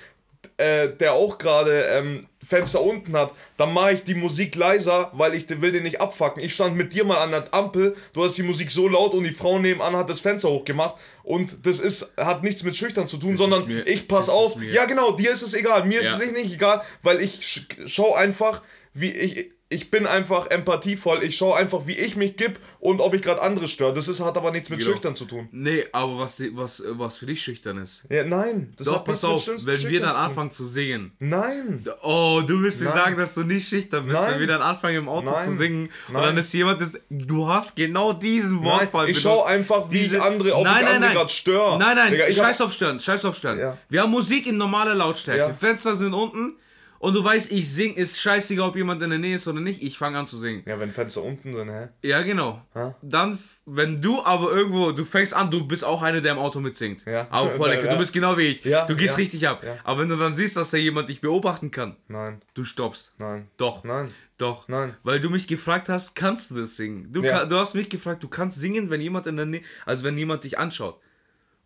[0.58, 5.34] äh, der auch gerade ähm, Fenster unten hat, dann mache ich die Musik leiser, weil
[5.34, 6.42] ich will den nicht abfacken.
[6.44, 9.24] Ich stand mit dir mal an der Ampel, du hast die Musik so laut und
[9.24, 13.16] die Frau nebenan hat das Fenster hochgemacht und das ist hat nichts mit schüchtern zu
[13.16, 14.60] tun, sondern ist mir- ich pass das auf.
[14.62, 16.16] Ja genau, dir ist es egal, mir Ja.
[16.16, 21.22] ist es nicht egal, weil ich sch schau einfach, wie ich ich bin einfach empathievoll.
[21.24, 23.92] Ich schaue einfach, wie ich mich gib und ob ich gerade andere störe.
[23.92, 24.92] Das ist, hat aber nichts mit Genau.
[24.92, 25.48] schüchtern zu tun.
[25.52, 28.04] nee, aber was, was, was für dich schüchtern ist.
[28.10, 31.12] Ja, nein, das Doch, pass auf, wenn wir dann anfangen zu singen.
[31.18, 31.84] Nein.
[32.02, 32.94] Oh, du willst mir Nein.
[32.98, 34.32] sagen, dass du nicht schüchtern bist, Nein.
[34.32, 35.50] wenn wir dann anfangen im Auto Nein.
[35.50, 39.08] zu singen und dann ist jemand, das, du hast genau diesen Wortfall.
[39.08, 39.22] ich benutzt.
[39.22, 41.78] schau einfach, wie Diese- ich andere, ob nein, ich nein, andere gerade störe.
[41.78, 43.58] Nein, nein, Digga, ich scheiß hab, auf Stören, scheiß auf Stören.
[43.58, 43.78] Ja.
[43.88, 45.40] Wir haben Musik in normaler Lautstärke.
[45.40, 45.52] Ja.
[45.54, 46.54] Fenster sind unten
[47.04, 49.82] und du weißt, ich sing, ist scheißegal, ob jemand in der Nähe ist oder nicht.
[49.82, 50.62] Ich fange an zu singen.
[50.66, 51.88] ja, wenn Fenster unten sind, hä?
[52.02, 52.62] Ja, genau.
[52.74, 52.94] Ha?
[53.02, 56.60] Dann, wenn du aber irgendwo, du fängst an, du bist auch einer, der im Auto
[56.60, 57.04] mitsingt.
[57.06, 57.26] Ja.
[57.30, 57.86] Aber voll lecker.
[57.86, 57.92] Ja.
[57.92, 58.64] Du bist genau wie ich.
[58.64, 59.62] Ja, Du gehst ja, richtig ab.
[59.64, 59.76] ja.
[59.84, 63.12] Aber wenn du dann siehst, dass da jemand dich beobachten kann, Nein, du stoppst.
[63.18, 63.84] nein, Doch.
[63.84, 64.12] nein.
[64.36, 64.66] Doch.
[64.68, 64.96] Nein.
[65.04, 67.12] Weil du mich gefragt hast, kannst du das singen?
[67.12, 67.44] Du, Ja.
[67.44, 70.42] du hast mich gefragt, du kannst singen, wenn jemand in der Nähe, also wenn jemand
[70.44, 70.98] dich anschaut.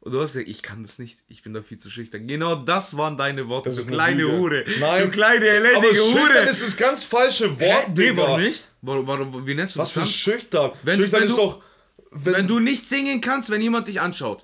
[0.00, 2.26] Und du hast gesagt, ich kann das nicht, ich bin da viel zu schüchtern.
[2.28, 4.38] Genau das waren deine Worte, Das du kleine Lüge.
[4.38, 4.64] Hure.
[4.78, 5.04] Nein.
[5.04, 6.38] Du kleine Aber elendige schüchtern Hure.
[6.44, 7.58] ist das ganz falsche?
[7.60, 8.16] Wort, Nee, Digga.
[8.22, 8.68] warum nicht?
[8.80, 10.08] Warum, warum, wie nennst du Was das für dann?
[10.08, 10.72] schüchtern?
[10.84, 11.62] Wenn- schüchtern wenn ist du- doch...
[12.10, 14.42] Wenn, Wenn du nicht singen kannst, wenn jemand dich anschaut.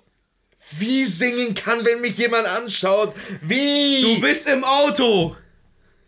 [0.79, 3.15] wie singen kann, wenn mich jemand anschaut?
[3.43, 4.03] Wie?
[4.03, 5.37] Du bist im Auto.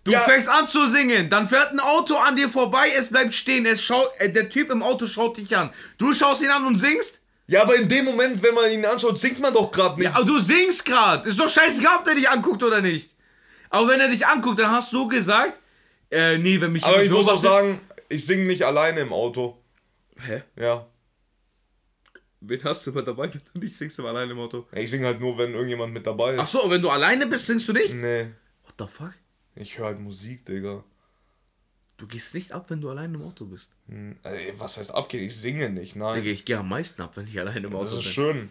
[0.04, 0.20] Du Ja.
[0.20, 3.82] fängst an zu singen, dann fährt ein Auto an dir vorbei, es bleibt stehen, es
[3.82, 5.70] schaut, äh, der Typ im Auto schaut dich an.
[5.98, 7.20] Du schaust ihn an und singst?
[7.48, 10.10] Ja, aber in dem Moment, wenn man ihn anschaut, singt man doch gerade nicht.
[10.10, 11.28] Ja, aber du singst gerade.
[11.28, 13.10] Ist doch scheißegal, ob der dich anguckt oder nicht.
[13.70, 15.60] Aber wenn er dich anguckt, dann hast du gesagt,
[16.10, 19.62] äh, nee, wenn mich aber ich muss auch sagen, ich singe nicht alleine im Auto.
[20.18, 20.42] Hä?
[20.58, 20.86] Ja.
[22.40, 24.66] Wen hast du immer dabei, wenn du nicht singst, aber alleine im Auto?
[24.72, 26.40] Ich singe halt nur, wenn irgendjemand mit dabei ist.
[26.40, 27.94] Ach so, wenn du alleine bist, singst du nicht?
[27.94, 28.28] Nee.
[28.64, 29.14] What the fuck?
[29.54, 30.84] Ich höre halt Musik, Digga.
[31.98, 33.68] Du gehst nicht ab, wenn du alleine im Auto bist.
[33.88, 35.24] Hm, ey, was heißt abgehen?
[35.24, 36.16] Ich singe nicht, nein.
[36.22, 38.12] Digga, ich gehe am meisten ab, wenn ich alleine im Auto Das ist bin.
[38.12, 38.50] schön.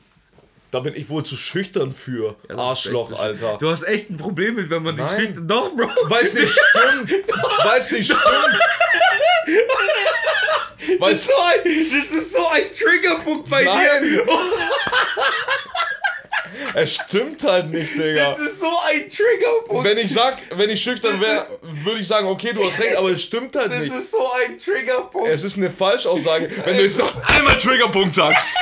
[0.72, 2.36] Da bin ich wohl zu schüchtern für.
[2.50, 3.58] Ja, das Arschloch, so- Alter.
[3.60, 5.48] Du hast echt ein Problem mit, wenn man dich schüchtern.
[5.48, 5.88] Doch, Bro.
[6.10, 7.12] Weiß nicht, stimmt.
[7.64, 8.60] Weiß nicht, stimmt.
[10.88, 11.60] Das Weiß ist so ein,
[12.00, 14.04] das ist so ein Triggerpunkt bei Nein.
[14.04, 14.26] dir.
[16.74, 18.32] Es stimmt halt nicht, Digga.
[18.32, 19.84] Das ist so ein Triggerpunkt.
[19.84, 22.96] Wenn ich sag, wenn ich schüchtern Das wäre, würde ich sagen, okay, du hast recht,
[22.96, 23.94] aber es stimmt halt Das nicht.
[23.96, 25.28] ist so ein Triggerpunkt.
[25.30, 28.56] Es ist eine Falschaussage, wenn du jetzt noch einmal Triggerpunkt sagst.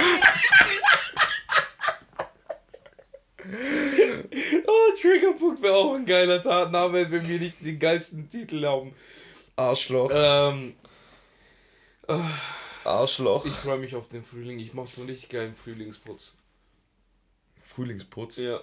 [4.65, 8.93] Oh, Triggerpunkt wäre auch ein geiler Ta- Name, wenn wir nicht den geilsten Titel haben.
[9.55, 10.09] Arschloch.
[10.13, 10.75] Ähm,
[12.83, 13.45] Arschloch.
[13.45, 14.59] ich freue mich auf den Frühling.
[14.59, 16.37] Ich mache so einen richtig geilen Frühlingsputz.
[17.63, 18.37] Frühlingsputz.
[18.37, 18.59] Ja.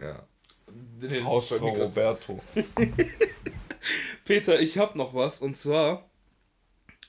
[0.00, 0.26] Ja.
[0.68, 2.40] Den Hausfrau Hausfrau Roberto.
[4.24, 6.08] Peter, ich habe noch was und zwar,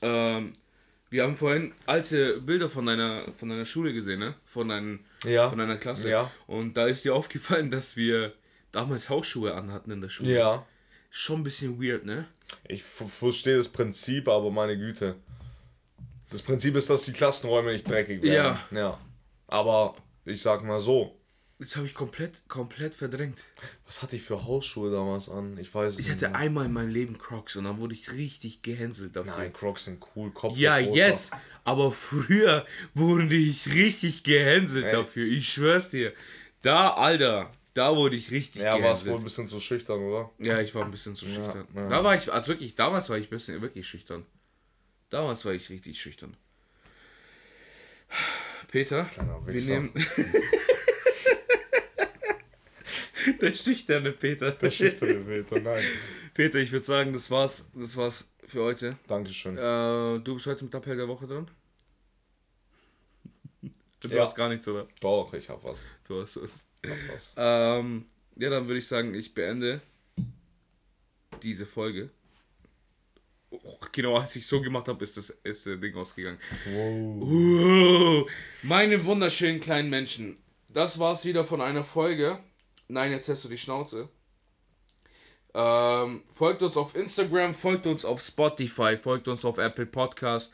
[0.02, 0.54] ähm,
[1.10, 4.36] wir haben vorhin alte Bilder von deiner, von deiner Schule gesehen, ne?
[4.46, 5.50] Von, deinen, Ja.
[5.50, 6.10] von deiner Klasse.
[6.10, 6.32] Ja.
[6.48, 8.34] Und da ist dir aufgefallen, dass wir
[8.72, 10.34] damals Hausschuhe anhatten in der Schule.
[10.34, 10.66] Ja.
[11.10, 12.28] Schon ein bisschen weird, ne?
[12.68, 15.16] Ich verstehe das Prinzip, aber meine Güte.
[16.30, 18.60] Das Prinzip ist, dass die Klassenräume nicht dreckig werden.
[18.72, 18.78] Ja.
[18.78, 19.00] ja.
[19.48, 19.96] Aber
[20.26, 21.20] ich sag mal so.
[21.58, 23.42] Das habe ich komplett, komplett verdrängt.
[23.86, 25.58] Was hatte ich für Hausschuhe damals an?
[25.58, 26.12] Ich weiß Ich nicht.
[26.12, 29.38] hatte einmal in meinem Leben Crocs und dann wurde ich richtig gehänselt dafür.
[29.38, 30.32] Nein, Crocs sind cool.
[30.32, 31.32] Kopf Ja, jetzt.
[31.64, 34.92] Aber früher wurde ich richtig gehänselt Ey.
[34.92, 35.26] dafür.
[35.26, 36.12] Ich schwör's dir.
[36.62, 39.18] Da, Alter, da wurde ich richtig Ja, warst wohl gehänselt.
[39.20, 40.32] ein bisschen zu schüchtern, oder?
[40.40, 41.68] Ja, ich war ein bisschen zu schüchtern.
[41.74, 41.88] ja.
[41.88, 44.26] Da war ich, also wirklich, damals war ich ein bisschen wirklich schüchtern.
[45.10, 46.36] Damals war ich richtig schüchtern.
[48.76, 49.10] Peter,
[49.46, 49.94] wir nehmen.
[53.42, 54.52] Der schüchterne Peter.
[54.52, 55.82] Der schüchterne Peter, nein.
[56.34, 58.98] Peter, ich würde sagen, das war's, das war's für heute.
[59.08, 59.58] Dankeschön.
[59.58, 61.50] Äh, du bist heute mit Appell der Woche dran?
[64.02, 64.24] Du Ja.
[64.24, 64.90] hast gar nichts, oder?
[65.00, 65.80] Doch, ich hab was.
[66.06, 66.66] Du hast was.
[66.84, 67.34] Ich hab was.
[67.38, 68.06] Ähm,
[68.36, 69.80] ja, dann würde ich sagen, ich beende
[71.42, 72.10] diese Folge.
[73.64, 76.40] Oh, genau, als ich so gemacht habe, ist das erste Ding ausgegangen.
[76.66, 78.30] Wow.
[78.64, 80.38] Meine wunderschönen kleinen Menschen.
[80.70, 82.40] Das war's wieder von einer Folge.
[82.88, 84.10] Nein, jetzt hast du die Schnauze.
[85.54, 90.54] Ähm, folgt uns auf Instagram, folgt uns auf Spotify, folgt uns auf Apple Podcast,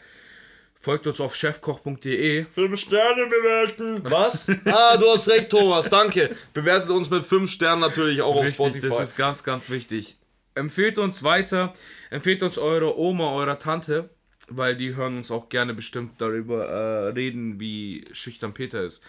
[0.80, 2.46] folgt uns auf chefkoch.de.
[2.46, 4.02] Fünf Sterne bewerten.
[4.04, 4.48] Was?
[4.66, 5.90] ah, du hast recht, Thomas.
[5.90, 6.36] Danke.
[6.54, 8.90] Bewertet uns mit fünf Sternen natürlich auch auf Richtig, Spotify.
[8.90, 10.18] das ist ganz, ganz wichtig.
[10.56, 11.74] Empfehlt uns weiter,
[12.10, 14.10] empfehlt uns eure Oma, eurer Tante,
[14.50, 19.04] weil die hören uns auch gerne bestimmt darüber äh, reden, wie schüchtern Peter ist.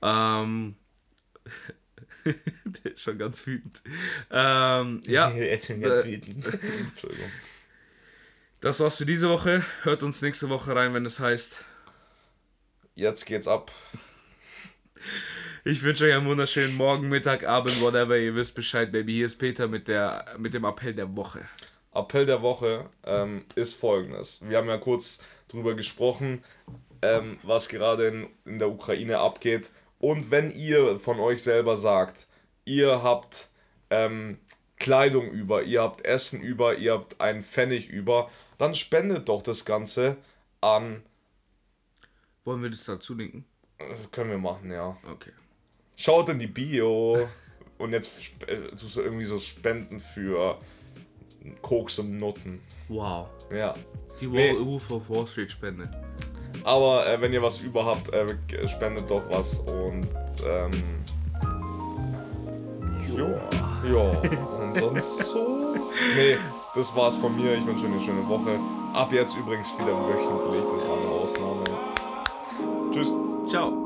[0.00, 0.76] Ähm,
[2.24, 3.82] der ist schon ganz wütend.
[4.30, 6.42] Ähm, ja, Entschuldigung.
[8.60, 9.64] das war's für diese Woche.
[9.82, 11.64] Hört uns nächste Woche rein, wenn es heißt.
[12.94, 13.70] Jetzt geht's ab.
[15.68, 18.16] Ich wünsche euch einen wunderschönen Morgen, Mittag, Abend, whatever.
[18.16, 19.14] Ihr wisst Bescheid, Baby.
[19.14, 21.40] Hier ist Peter mit, der, mit dem Appell der Woche.
[21.92, 24.38] Appell der Woche ähm, ist folgendes.
[24.48, 26.44] Wir haben ja kurz drüber gesprochen,
[27.02, 29.70] ähm, was gerade in, in der Ukraine abgeht.
[29.98, 32.28] Und wenn ihr von euch selber sagt,
[32.64, 33.48] ihr habt
[33.90, 34.38] ähm,
[34.76, 39.64] Kleidung über, ihr habt Essen über, ihr habt einen Pfennig über, dann spendet doch das
[39.64, 40.16] Ganze
[40.60, 41.02] an.
[42.44, 43.44] Wollen wir das dazu linken?
[43.78, 44.96] äh, Können wir machen, ja.
[45.10, 45.32] Okay.
[45.96, 47.26] Schaut in die Bio.
[47.78, 48.12] Und jetzt
[48.46, 50.58] äh, tust du irgendwie so Spenden für
[51.62, 52.60] Koks und Nutten.
[52.88, 53.28] Wow.
[53.52, 53.72] Ja.
[54.20, 54.54] Die Nee.
[54.54, 55.90] Wall Wolf of Wall Street Spende.
[56.64, 58.26] Aber äh, wenn ihr was über habt, äh,
[58.68, 60.06] spendet doch was und
[60.44, 60.70] ähm,
[63.16, 63.48] ja.
[63.88, 64.20] Ja.
[64.58, 65.76] Und sonst so.
[66.16, 66.36] Nee,
[66.74, 67.54] das war's von mir.
[67.54, 68.58] Ich wünsche euch eine schöne Woche.
[68.94, 70.64] Ab jetzt übrigens wieder wöchentlich.
[70.72, 72.92] Das war eine Ausnahme.
[72.92, 73.10] Tschüss.
[73.50, 73.85] Ciao.